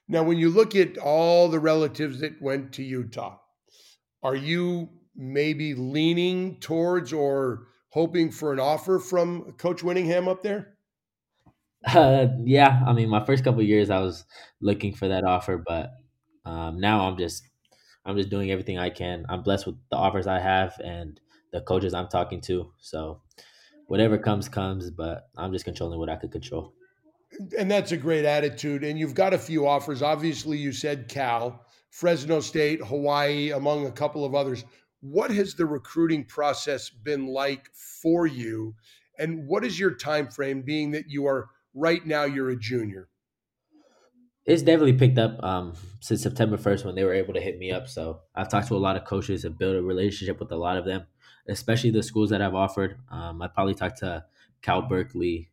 Now, 0.08 0.24
when 0.24 0.38
you 0.38 0.50
look 0.50 0.74
at 0.74 0.98
all 0.98 1.48
the 1.48 1.60
relatives 1.60 2.20
that 2.20 2.42
went 2.42 2.72
to 2.72 2.82
Utah, 2.82 3.38
are 4.22 4.34
you 4.34 4.88
maybe 5.14 5.74
leaning 5.74 6.58
towards 6.58 7.12
or 7.12 7.68
hoping 7.90 8.32
for 8.32 8.52
an 8.52 8.58
offer 8.60 8.98
from 8.98 9.52
Coach 9.52 9.82
Whittingham 9.82 10.28
up 10.28 10.42
there? 10.42 10.74
Uh, 11.86 12.26
yeah, 12.44 12.82
I 12.86 12.92
mean, 12.92 13.08
my 13.08 13.24
first 13.24 13.42
couple 13.42 13.62
years, 13.62 13.88
I 13.88 14.00
was 14.00 14.26
looking 14.60 14.92
for 14.92 15.08
that 15.08 15.24
offer, 15.24 15.56
but 15.66 15.88
um, 16.44 16.78
now 16.78 17.08
I'm 17.08 17.16
just, 17.16 17.42
I'm 18.04 18.16
just 18.16 18.30
doing 18.30 18.50
everything 18.50 18.78
I 18.78 18.90
can. 18.90 19.26
I'm 19.28 19.42
blessed 19.42 19.66
with 19.66 19.76
the 19.90 19.96
offers 19.96 20.26
I 20.26 20.38
have 20.38 20.74
and 20.82 21.20
the 21.52 21.60
coaches 21.60 21.94
I'm 21.94 22.08
talking 22.08 22.40
to. 22.42 22.72
So, 22.78 23.20
whatever 23.86 24.16
comes, 24.18 24.48
comes. 24.48 24.90
But 24.90 25.28
I'm 25.36 25.52
just 25.52 25.64
controlling 25.64 25.98
what 25.98 26.08
I 26.08 26.16
could 26.16 26.32
control 26.32 26.74
and 27.56 27.70
that's 27.70 27.92
a 27.92 27.96
great 27.96 28.24
attitude. 28.24 28.84
And 28.84 28.98
you've 28.98 29.14
got 29.14 29.34
a 29.34 29.38
few 29.38 29.66
offers. 29.66 30.02
Obviously, 30.02 30.58
you 30.58 30.72
said 30.72 31.08
Cal, 31.08 31.64
Fresno 31.90 32.40
State, 32.40 32.84
Hawaii, 32.84 33.50
among 33.50 33.86
a 33.86 33.92
couple 33.92 34.24
of 34.24 34.34
others. 34.34 34.64
What 35.00 35.30
has 35.30 35.54
the 35.54 35.66
recruiting 35.66 36.24
process 36.24 36.90
been 36.90 37.26
like 37.26 37.68
for 37.72 38.26
you? 38.26 38.74
And 39.18 39.46
what 39.46 39.64
is 39.64 39.78
your 39.78 39.94
time 39.94 40.28
frame, 40.28 40.62
being 40.62 40.90
that 40.92 41.08
you 41.08 41.26
are 41.26 41.48
right 41.74 42.04
now 42.04 42.24
you're 42.24 42.50
a 42.50 42.58
junior? 42.58 43.08
It's 44.50 44.62
definitely 44.62 44.94
picked 44.94 45.18
up 45.18 45.40
um, 45.44 45.74
since 46.00 46.22
September 46.22 46.56
1st 46.56 46.84
when 46.84 46.96
they 46.96 47.04
were 47.04 47.14
able 47.14 47.34
to 47.34 47.40
hit 47.40 47.56
me 47.56 47.70
up. 47.70 47.86
So 47.88 48.22
I've 48.34 48.48
talked 48.48 48.66
to 48.68 48.74
a 48.74 48.78
lot 48.78 48.96
of 48.96 49.04
coaches 49.04 49.44
and 49.44 49.56
built 49.56 49.76
a 49.76 49.82
relationship 49.82 50.40
with 50.40 50.50
a 50.50 50.56
lot 50.56 50.76
of 50.76 50.84
them, 50.84 51.06
especially 51.48 51.90
the 51.90 52.02
schools 52.02 52.30
that 52.30 52.42
I've 52.42 52.56
offered. 52.56 52.98
Um, 53.10 53.40
I 53.42 53.46
probably 53.46 53.74
talked 53.74 53.98
to 53.98 54.24
Cal 54.60 54.82
Berkeley, 54.82 55.50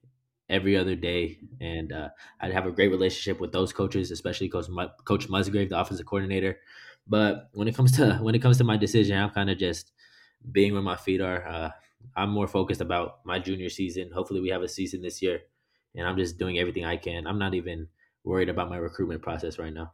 every 0.49 0.77
other 0.77 0.95
day, 0.95 1.37
and 1.59 1.91
uh, 1.91 2.09
I'd 2.39 2.53
have 2.53 2.65
a 2.65 2.71
great 2.71 2.89
relationship 2.89 3.39
with 3.39 3.51
those 3.51 3.73
coaches, 3.73 4.11
especially 4.11 4.49
Coach 4.49 4.67
Coach 5.05 5.29
Musgrave, 5.29 5.69
the 5.69 5.79
offensive 5.79 6.05
coordinator. 6.05 6.57
But 7.05 7.49
when 7.53 7.67
it 7.67 7.75
comes 7.75 7.91
to 7.97 8.15
when 8.21 8.35
it 8.35 8.41
comes 8.41 8.57
to 8.57 8.63
my 8.63 8.77
decision, 8.77 9.17
I'm 9.17 9.29
kind 9.29 9.49
of 9.49 9.57
just 9.57 9.91
being 10.51 10.73
where 10.73 10.81
my 10.81 10.95
feet 10.95 11.21
are. 11.21 11.47
Uh, 11.47 11.71
I'm 12.15 12.29
more 12.29 12.47
focused 12.47 12.81
about 12.81 13.25
my 13.25 13.39
junior 13.39 13.69
season. 13.69 14.11
Hopefully, 14.13 14.41
we 14.41 14.49
have 14.49 14.61
a 14.61 14.67
season 14.67 15.01
this 15.01 15.21
year, 15.21 15.41
and 15.95 16.07
I'm 16.07 16.17
just 16.17 16.37
doing 16.37 16.57
everything 16.57 16.85
I 16.85 16.97
can. 16.97 17.27
I'm 17.27 17.39
not 17.39 17.53
even 17.53 17.87
worried 18.27 18.49
about 18.49 18.69
my 18.69 18.77
recruitment 18.77 19.21
process 19.21 19.57
right 19.57 19.73
now. 19.73 19.93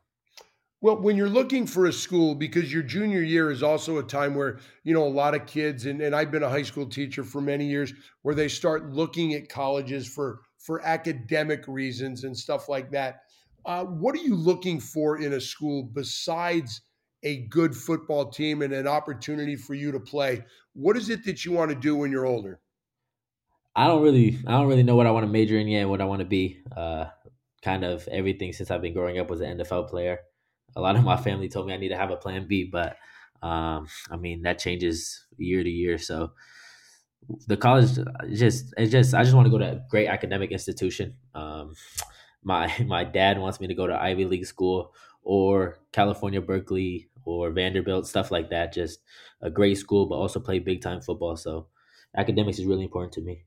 Well, 0.82 1.02
when 1.02 1.16
you're 1.16 1.30
looking 1.30 1.66
for 1.66 1.86
a 1.86 1.94
school, 1.94 2.36
because 2.36 2.74
your 2.74 2.84
junior 2.84 3.22
year 3.22 3.50
is 3.50 3.64
also 3.64 4.00
a 4.00 4.04
time 4.04 4.36
where, 4.36 4.60
you 4.84 4.94
know, 4.94 5.06
a 5.06 5.08
lot 5.08 5.34
of 5.34 5.46
kids, 5.46 5.86
and, 5.86 6.02
and 6.02 6.14
I've 6.14 6.30
been 6.30 6.44
a 6.44 6.50
high 6.50 6.64
school 6.64 6.86
teacher 6.86 7.24
for 7.24 7.40
many 7.40 7.66
years, 7.66 7.94
where 8.24 8.36
they 8.36 8.50
start 8.50 8.92
looking 8.92 9.34
at 9.34 9.48
colleges 9.48 10.08
for 10.08 10.42
for 10.58 10.82
academic 10.86 11.64
reasons 11.68 12.26
and 12.26 12.38
stuff 12.38 12.68
like 12.68 12.92
that. 12.92 13.22
Uh, 13.66 13.86
what 13.86 14.14
are 14.16 14.24
you 14.24 14.36
looking 14.36 14.80
for 14.80 15.20
in 15.22 15.34
a 15.34 15.40
school 15.40 15.84
besides 15.94 16.82
a 17.24 17.48
good 17.48 17.76
football 17.76 18.30
team 18.30 18.62
and 18.62 18.74
an 18.74 18.88
opportunity 18.88 19.56
for 19.56 19.74
you 19.74 19.92
to 19.92 20.00
play? 20.00 20.44
What 20.74 20.98
is 20.98 21.10
it 21.10 21.24
that 21.26 21.46
you 21.46 21.54
want 21.54 21.70
to 21.70 21.76
do 21.76 21.96
when 21.96 22.12
you're 22.12 22.26
older? 22.26 22.60
I 23.76 23.88
don't 23.88 24.04
really, 24.04 24.38
I 24.46 24.52
don't 24.52 24.68
really 24.68 24.84
know 24.84 24.96
what 24.96 25.08
I 25.08 25.12
want 25.12 25.26
to 25.26 25.32
major 25.32 25.58
in 25.58 25.68
yet, 25.68 25.88
what 25.88 26.02
I 26.02 26.06
want 26.06 26.20
to 26.20 26.26
be. 26.26 26.62
Uh, 26.76 27.06
kind 27.64 27.84
of 27.86 28.08
everything 28.10 28.54
since 28.54 28.72
I've 28.72 28.82
been 28.82 28.94
growing 28.94 29.20
up 29.20 29.30
was 29.30 29.42
an 29.42 29.58
NFL 29.60 29.90
player 29.90 30.20
a 30.76 30.82
lot 30.82 30.96
of 30.96 31.04
my 31.04 31.18
family 31.18 31.50
told 31.50 31.68
me 31.68 31.74
I 31.74 31.78
need 31.78 31.90
to 31.90 31.98
have 31.98 32.12
a 32.12 32.18
plan 32.18 32.48
B, 32.48 32.64
but 32.64 32.98
um, 33.42 33.88
I 34.10 34.16
mean 34.18 34.42
that 34.44 34.60
changes 34.60 35.26
year 35.38 35.64
to 35.64 35.70
year. 35.70 35.98
So 35.98 36.32
the 37.48 37.58
college 37.58 37.98
just 38.34 38.74
it's 38.78 38.92
just 38.92 39.14
I 39.14 39.24
just 39.24 39.36
want 39.36 39.46
to 39.46 39.52
go 39.52 39.58
to 39.58 39.72
a 39.72 39.82
great 39.90 40.08
academic 40.08 40.52
institution. 40.52 41.16
Um, 41.34 41.76
my 42.44 42.74
my 42.88 43.04
dad 43.04 43.40
wants 43.40 43.60
me 43.60 43.68
to 43.68 43.74
go 43.74 43.88
to 43.88 43.96
Ivy 44.02 44.26
League 44.26 44.46
school 44.46 44.94
or 45.24 45.80
California 45.92 46.42
Berkeley 46.42 47.10
or 47.26 47.52
Vanderbilt 47.52 48.08
stuff 48.08 48.32
like 48.32 48.50
that. 48.50 48.74
Just 48.74 49.00
a 49.42 49.50
great 49.50 49.78
school, 49.78 50.06
but 50.08 50.16
also 50.16 50.40
play 50.40 50.60
big 50.60 50.82
time 50.82 51.02
football. 51.02 51.38
So 51.38 51.68
academics 52.16 52.60
is 52.60 52.66
really 52.66 52.84
important 52.84 53.14
to 53.14 53.22
me. 53.22 53.46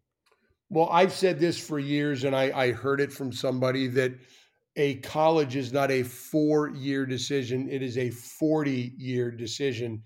Well, 0.69 0.89
I've 0.91 1.13
said 1.13 1.39
this 1.39 1.59
for 1.65 1.79
years, 1.79 2.25
and 2.25 2.35
I, 2.35 2.51
I 2.57 2.73
heard 2.73 3.01
it 3.01 3.13
from 3.13 3.33
somebody 3.33 3.87
that 3.89 4.13
a 4.77 4.97
college 4.97 5.57
is 5.57 5.73
not 5.73 5.91
a 5.91 6.03
four 6.03 6.69
year 6.69 7.07
decision, 7.07 7.69
it 7.71 7.83
is 7.83 7.97
a 7.97 8.11
40 8.11 8.93
year 8.97 9.31
decision. 9.31 10.03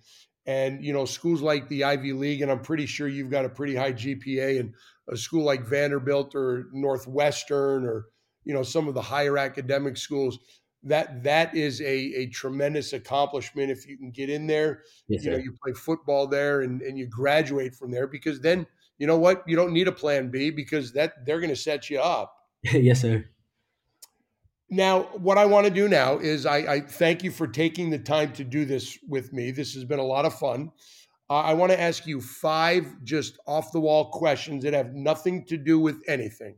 And, 0.46 0.84
you 0.84 0.92
know, 0.92 1.04
schools 1.04 1.42
like 1.42 1.68
the 1.68 1.84
Ivy 1.84 2.12
League, 2.12 2.40
and 2.42 2.50
I'm 2.50 2.60
pretty 2.62 2.86
sure 2.86 3.08
you've 3.08 3.30
got 3.30 3.44
a 3.44 3.48
pretty 3.48 3.74
high 3.74 3.92
GPA, 3.92 4.60
and 4.60 4.74
a 5.08 5.16
school 5.16 5.44
like 5.44 5.64
Vanderbilt 5.66 6.34
or 6.34 6.68
Northwestern 6.72 7.84
or, 7.84 8.06
you 8.44 8.54
know, 8.54 8.62
some 8.62 8.88
of 8.88 8.94
the 8.94 9.02
higher 9.02 9.38
academic 9.38 9.96
schools, 9.96 10.38
that 10.82 11.22
that 11.24 11.54
is 11.54 11.80
a, 11.82 11.86
a 12.14 12.26
tremendous 12.28 12.92
accomplishment 12.92 13.70
if 13.70 13.86
you 13.86 13.98
can 13.98 14.10
get 14.10 14.30
in 14.30 14.46
there. 14.46 14.82
Yes, 15.08 15.24
you 15.24 15.30
know, 15.30 15.36
you 15.36 15.54
play 15.62 15.72
football 15.74 16.26
there 16.26 16.62
and, 16.62 16.80
and 16.80 16.98
you 16.98 17.06
graduate 17.06 17.74
from 17.74 17.90
there 17.90 18.06
because 18.06 18.40
then, 18.40 18.66
you 19.00 19.06
know 19.06 19.18
what, 19.18 19.42
you 19.46 19.56
don't 19.56 19.72
need 19.72 19.88
a 19.88 19.92
plan 19.92 20.30
B 20.30 20.50
because 20.50 20.92
that 20.92 21.24
they're 21.24 21.40
going 21.40 21.50
to 21.50 21.56
set 21.56 21.88
you 21.88 21.98
up. 21.98 22.36
yes, 22.62 23.00
sir. 23.00 23.24
Now, 24.68 25.04
what 25.14 25.38
I 25.38 25.46
want 25.46 25.66
to 25.66 25.72
do 25.72 25.88
now 25.88 26.18
is 26.18 26.44
I, 26.46 26.58
I, 26.58 26.80
thank 26.80 27.24
you 27.24 27.32
for 27.32 27.48
taking 27.48 27.90
the 27.90 27.98
time 27.98 28.32
to 28.34 28.44
do 28.44 28.64
this 28.64 28.98
with 29.08 29.32
me. 29.32 29.50
This 29.50 29.74
has 29.74 29.84
been 29.84 29.98
a 29.98 30.04
lot 30.04 30.26
of 30.26 30.38
fun. 30.38 30.70
Uh, 31.28 31.38
I 31.38 31.54
want 31.54 31.72
to 31.72 31.80
ask 31.80 32.06
you 32.06 32.20
five 32.20 33.02
just 33.02 33.38
off 33.48 33.72
the 33.72 33.80
wall 33.80 34.10
questions 34.10 34.62
that 34.64 34.74
have 34.74 34.92
nothing 34.92 35.46
to 35.46 35.56
do 35.56 35.80
with 35.80 36.00
anything. 36.06 36.56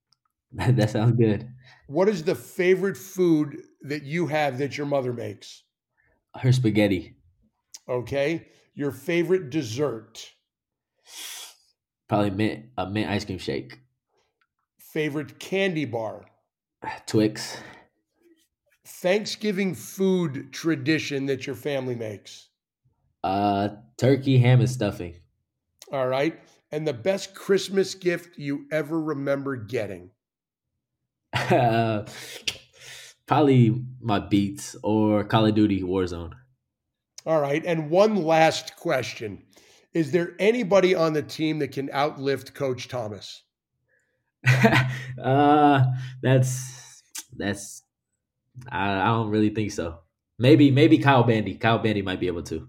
that 0.52 0.90
sounds 0.90 1.16
good. 1.16 1.48
What 1.86 2.08
is 2.08 2.24
the 2.24 2.34
favorite 2.34 2.96
food 2.96 3.62
that 3.82 4.02
you 4.02 4.26
have 4.26 4.58
that 4.58 4.76
your 4.76 4.86
mother 4.86 5.12
makes? 5.12 5.62
Her 6.34 6.50
spaghetti. 6.52 7.14
Okay. 7.88 8.48
Your 8.74 8.90
favorite 8.90 9.50
dessert? 9.50 10.28
Probably 12.08 12.30
mint, 12.30 12.66
a 12.76 12.90
mint 12.90 13.08
ice 13.10 13.24
cream 13.24 13.38
shake. 13.38 13.78
Favorite 14.78 15.38
candy 15.38 15.84
bar? 15.84 16.26
Twix. 17.06 17.58
Thanksgiving 18.86 19.74
food 19.74 20.52
tradition 20.52 21.26
that 21.26 21.46
your 21.46 21.56
family 21.56 21.94
makes? 21.94 22.48
Uh, 23.22 23.68
turkey, 23.96 24.38
ham, 24.38 24.60
and 24.60 24.70
stuffing. 24.70 25.20
All 25.92 26.08
right. 26.08 26.40
And 26.72 26.86
the 26.86 26.92
best 26.92 27.34
Christmas 27.34 27.94
gift 27.94 28.38
you 28.38 28.66
ever 28.70 29.00
remember 29.00 29.56
getting? 29.56 30.10
Uh, 31.32 32.04
probably 33.26 33.84
my 34.00 34.18
Beats 34.18 34.76
or 34.82 35.24
Call 35.24 35.46
of 35.46 35.54
Duty 35.54 35.82
Warzone. 35.82 36.32
All 37.26 37.40
right. 37.40 37.64
And 37.64 37.90
one 37.90 38.16
last 38.16 38.76
question 38.76 39.44
Is 39.92 40.12
there 40.12 40.34
anybody 40.38 40.94
on 40.94 41.12
the 41.12 41.22
team 41.22 41.58
that 41.58 41.72
can 41.72 41.88
outlift 41.88 42.54
Coach 42.54 42.88
Thomas? 42.88 43.42
uh, 45.22 45.84
that's 46.22 47.02
that's 47.36 47.82
I, 48.70 49.00
I 49.00 49.06
don't 49.06 49.30
really 49.30 49.50
think 49.50 49.72
so. 49.72 49.98
Maybe 50.38 50.70
maybe 50.70 50.98
Kyle 50.98 51.24
Bandy. 51.24 51.56
Kyle 51.56 51.78
Bandy 51.78 52.02
might 52.02 52.20
be 52.20 52.28
able 52.28 52.44
to. 52.44 52.68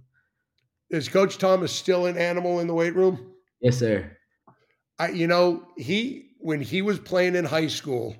Is 0.89 1.07
Coach 1.07 1.37
Thomas 1.37 1.71
still 1.71 2.05
an 2.05 2.17
animal 2.17 2.59
in 2.59 2.67
the 2.67 2.73
weight 2.73 2.95
room? 2.95 3.33
Yes, 3.61 3.77
sir. 3.77 4.17
I 4.99 5.09
you 5.09 5.27
know, 5.27 5.67
he 5.77 6.31
when 6.39 6.61
he 6.61 6.81
was 6.81 6.99
playing 6.99 7.35
in 7.35 7.45
high 7.45 7.67
school, 7.67 8.15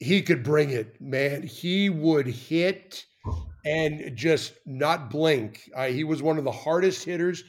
he 0.00 0.20
could 0.20 0.42
bring 0.42 0.70
it, 0.70 1.00
man. 1.00 1.42
He 1.42 1.88
would 1.88 2.26
hit 2.26 3.06
and 3.64 4.14
just 4.14 4.52
not 4.66 5.10
blink. 5.10 5.70
I, 5.74 5.90
he 5.90 6.04
was 6.04 6.22
one 6.22 6.36
of 6.36 6.44
the 6.44 6.52
hardest 6.52 7.04
hitters 7.04 7.44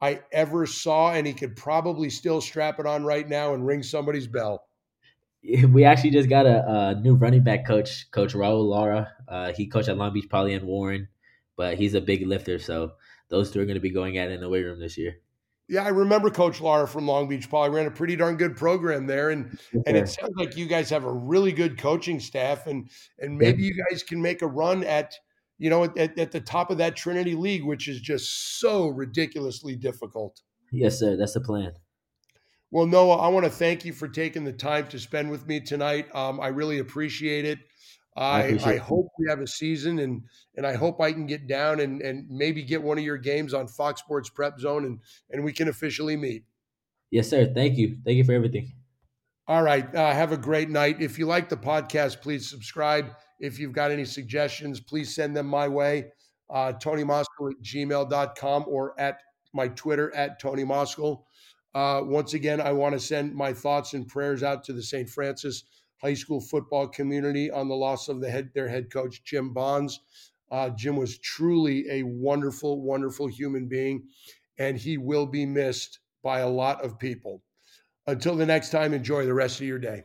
I 0.00 0.20
ever 0.32 0.66
saw, 0.66 1.12
and 1.12 1.26
he 1.26 1.32
could 1.34 1.56
probably 1.56 2.10
still 2.10 2.40
strap 2.40 2.80
it 2.80 2.86
on 2.86 3.04
right 3.04 3.28
now 3.28 3.54
and 3.54 3.66
ring 3.66 3.82
somebody's 3.82 4.26
bell. 4.26 4.66
We 5.42 5.84
actually 5.84 6.10
just 6.10 6.28
got 6.28 6.46
a, 6.46 6.64
a 6.68 6.94
new 7.00 7.14
running 7.14 7.42
back 7.42 7.66
coach, 7.66 8.10
Coach 8.10 8.34
Raul 8.34 8.68
Lara. 8.68 9.12
Uh, 9.26 9.52
he 9.52 9.66
coached 9.66 9.88
at 9.88 9.96
Long 9.96 10.12
Beach 10.12 10.28
Poly 10.28 10.54
and 10.54 10.66
Warren, 10.66 11.08
but 11.56 11.76
he's 11.76 11.94
a 11.94 12.00
big 12.00 12.26
lifter, 12.26 12.58
so 12.58 12.92
those 13.30 13.50
two 13.50 13.60
are 13.60 13.64
going 13.64 13.76
to 13.76 13.80
be 13.80 13.90
going 13.90 14.18
at 14.18 14.30
it 14.30 14.34
in 14.34 14.40
the 14.40 14.48
weight 14.48 14.64
room 14.64 14.80
this 14.80 14.98
year. 14.98 15.16
Yeah, 15.68 15.84
I 15.84 15.90
remember 15.90 16.30
Coach 16.30 16.60
Lara 16.60 16.88
from 16.88 17.06
Long 17.06 17.28
Beach 17.28 17.48
Poly 17.48 17.70
ran 17.70 17.86
a 17.86 17.92
pretty 17.92 18.16
darn 18.16 18.36
good 18.36 18.56
program 18.56 19.06
there, 19.06 19.30
and 19.30 19.56
and 19.86 19.96
it 19.96 20.08
sounds 20.08 20.34
like 20.36 20.56
you 20.56 20.66
guys 20.66 20.90
have 20.90 21.04
a 21.04 21.12
really 21.12 21.52
good 21.52 21.78
coaching 21.78 22.18
staff, 22.18 22.66
and 22.66 22.90
and 23.20 23.38
maybe 23.38 23.62
you 23.62 23.74
guys 23.88 24.02
can 24.02 24.20
make 24.20 24.42
a 24.42 24.48
run 24.48 24.82
at 24.82 25.14
you 25.60 25.68
know 25.70 25.84
at, 25.84 26.18
at 26.18 26.32
the 26.32 26.40
top 26.40 26.70
of 26.70 26.78
that 26.78 26.96
Trinity 26.96 27.36
League, 27.36 27.64
which 27.64 27.86
is 27.86 28.00
just 28.00 28.58
so 28.58 28.88
ridiculously 28.88 29.76
difficult. 29.76 30.40
Yes, 30.72 30.98
sir. 30.98 31.16
That's 31.16 31.34
the 31.34 31.40
plan. 31.40 31.74
Well, 32.72 32.86
Noah, 32.86 33.18
I 33.18 33.28
want 33.28 33.44
to 33.44 33.50
thank 33.50 33.84
you 33.84 33.92
for 33.92 34.08
taking 34.08 34.44
the 34.44 34.52
time 34.52 34.88
to 34.88 34.98
spend 34.98 35.30
with 35.30 35.46
me 35.46 35.60
tonight. 35.60 36.12
Um, 36.14 36.40
I 36.40 36.48
really 36.48 36.78
appreciate 36.78 37.44
it. 37.44 37.58
I, 38.16 38.58
I, 38.64 38.70
I 38.72 38.76
hope 38.76 39.08
we 39.18 39.28
have 39.28 39.40
a 39.40 39.46
season 39.46 39.98
and 40.00 40.22
and 40.56 40.66
I 40.66 40.74
hope 40.74 41.00
I 41.00 41.12
can 41.12 41.26
get 41.26 41.46
down 41.46 41.78
and 41.78 42.00
and 42.00 42.28
maybe 42.28 42.62
get 42.62 42.82
one 42.82 42.98
of 42.98 43.04
your 43.04 43.18
games 43.18 43.54
on 43.54 43.68
Fox 43.68 44.00
Sports 44.00 44.30
Prep 44.30 44.58
Zone 44.58 44.84
and 44.84 44.98
and 45.30 45.44
we 45.44 45.52
can 45.52 45.68
officially 45.68 46.16
meet. 46.16 46.44
Yes, 47.10 47.28
sir. 47.28 47.52
Thank 47.52 47.76
you. 47.76 47.98
Thank 48.04 48.16
you 48.16 48.24
for 48.24 48.32
everything. 48.32 48.72
All 49.46 49.62
right. 49.62 49.94
Uh, 49.94 50.12
have 50.12 50.32
a 50.32 50.36
great 50.36 50.70
night. 50.70 51.02
If 51.02 51.18
you 51.18 51.26
like 51.26 51.48
the 51.48 51.56
podcast, 51.56 52.20
please 52.20 52.48
subscribe. 52.48 53.10
If 53.40 53.58
you've 53.58 53.72
got 53.72 53.90
any 53.90 54.04
suggestions, 54.04 54.80
please 54.80 55.14
send 55.14 55.36
them 55.36 55.46
my 55.46 55.66
way. 55.66 56.12
Uh, 56.48 56.72
Tony 56.72 57.02
Moskal 57.02 57.50
at 57.50 57.62
gmail.com 57.62 58.64
or 58.68 58.98
at 59.00 59.20
my 59.52 59.68
Twitter 59.68 60.14
at 60.14 60.38
Tony 60.40 60.64
Moskal. 60.64 61.22
Uh, 61.74 62.02
once 62.04 62.34
again, 62.34 62.60
I 62.60 62.72
want 62.72 62.94
to 62.94 63.00
send 63.00 63.34
my 63.34 63.52
thoughts 63.52 63.94
and 63.94 64.06
prayers 64.06 64.42
out 64.42 64.64
to 64.64 64.72
the 64.72 64.82
St. 64.82 65.08
Francis 65.08 65.64
high 66.00 66.14
school 66.14 66.40
football 66.40 66.88
community 66.88 67.50
on 67.50 67.68
the 67.68 67.74
loss 67.74 68.08
of 68.08 68.20
the 68.20 68.30
head, 68.30 68.50
their 68.54 68.68
head 68.68 68.90
coach, 68.90 69.22
Jim 69.24 69.52
Bonds. 69.52 70.00
Uh, 70.50 70.70
Jim 70.70 70.96
was 70.96 71.18
truly 71.18 71.88
a 71.90 72.02
wonderful, 72.02 72.80
wonderful 72.80 73.26
human 73.26 73.68
being, 73.68 74.02
and 74.58 74.76
he 74.76 74.98
will 74.98 75.26
be 75.26 75.46
missed 75.46 76.00
by 76.22 76.40
a 76.40 76.48
lot 76.48 76.82
of 76.84 76.98
people. 76.98 77.42
Until 78.06 78.34
the 78.34 78.46
next 78.46 78.70
time, 78.70 78.92
enjoy 78.92 79.26
the 79.26 79.34
rest 79.34 79.60
of 79.60 79.66
your 79.66 79.78
day. 79.78 80.04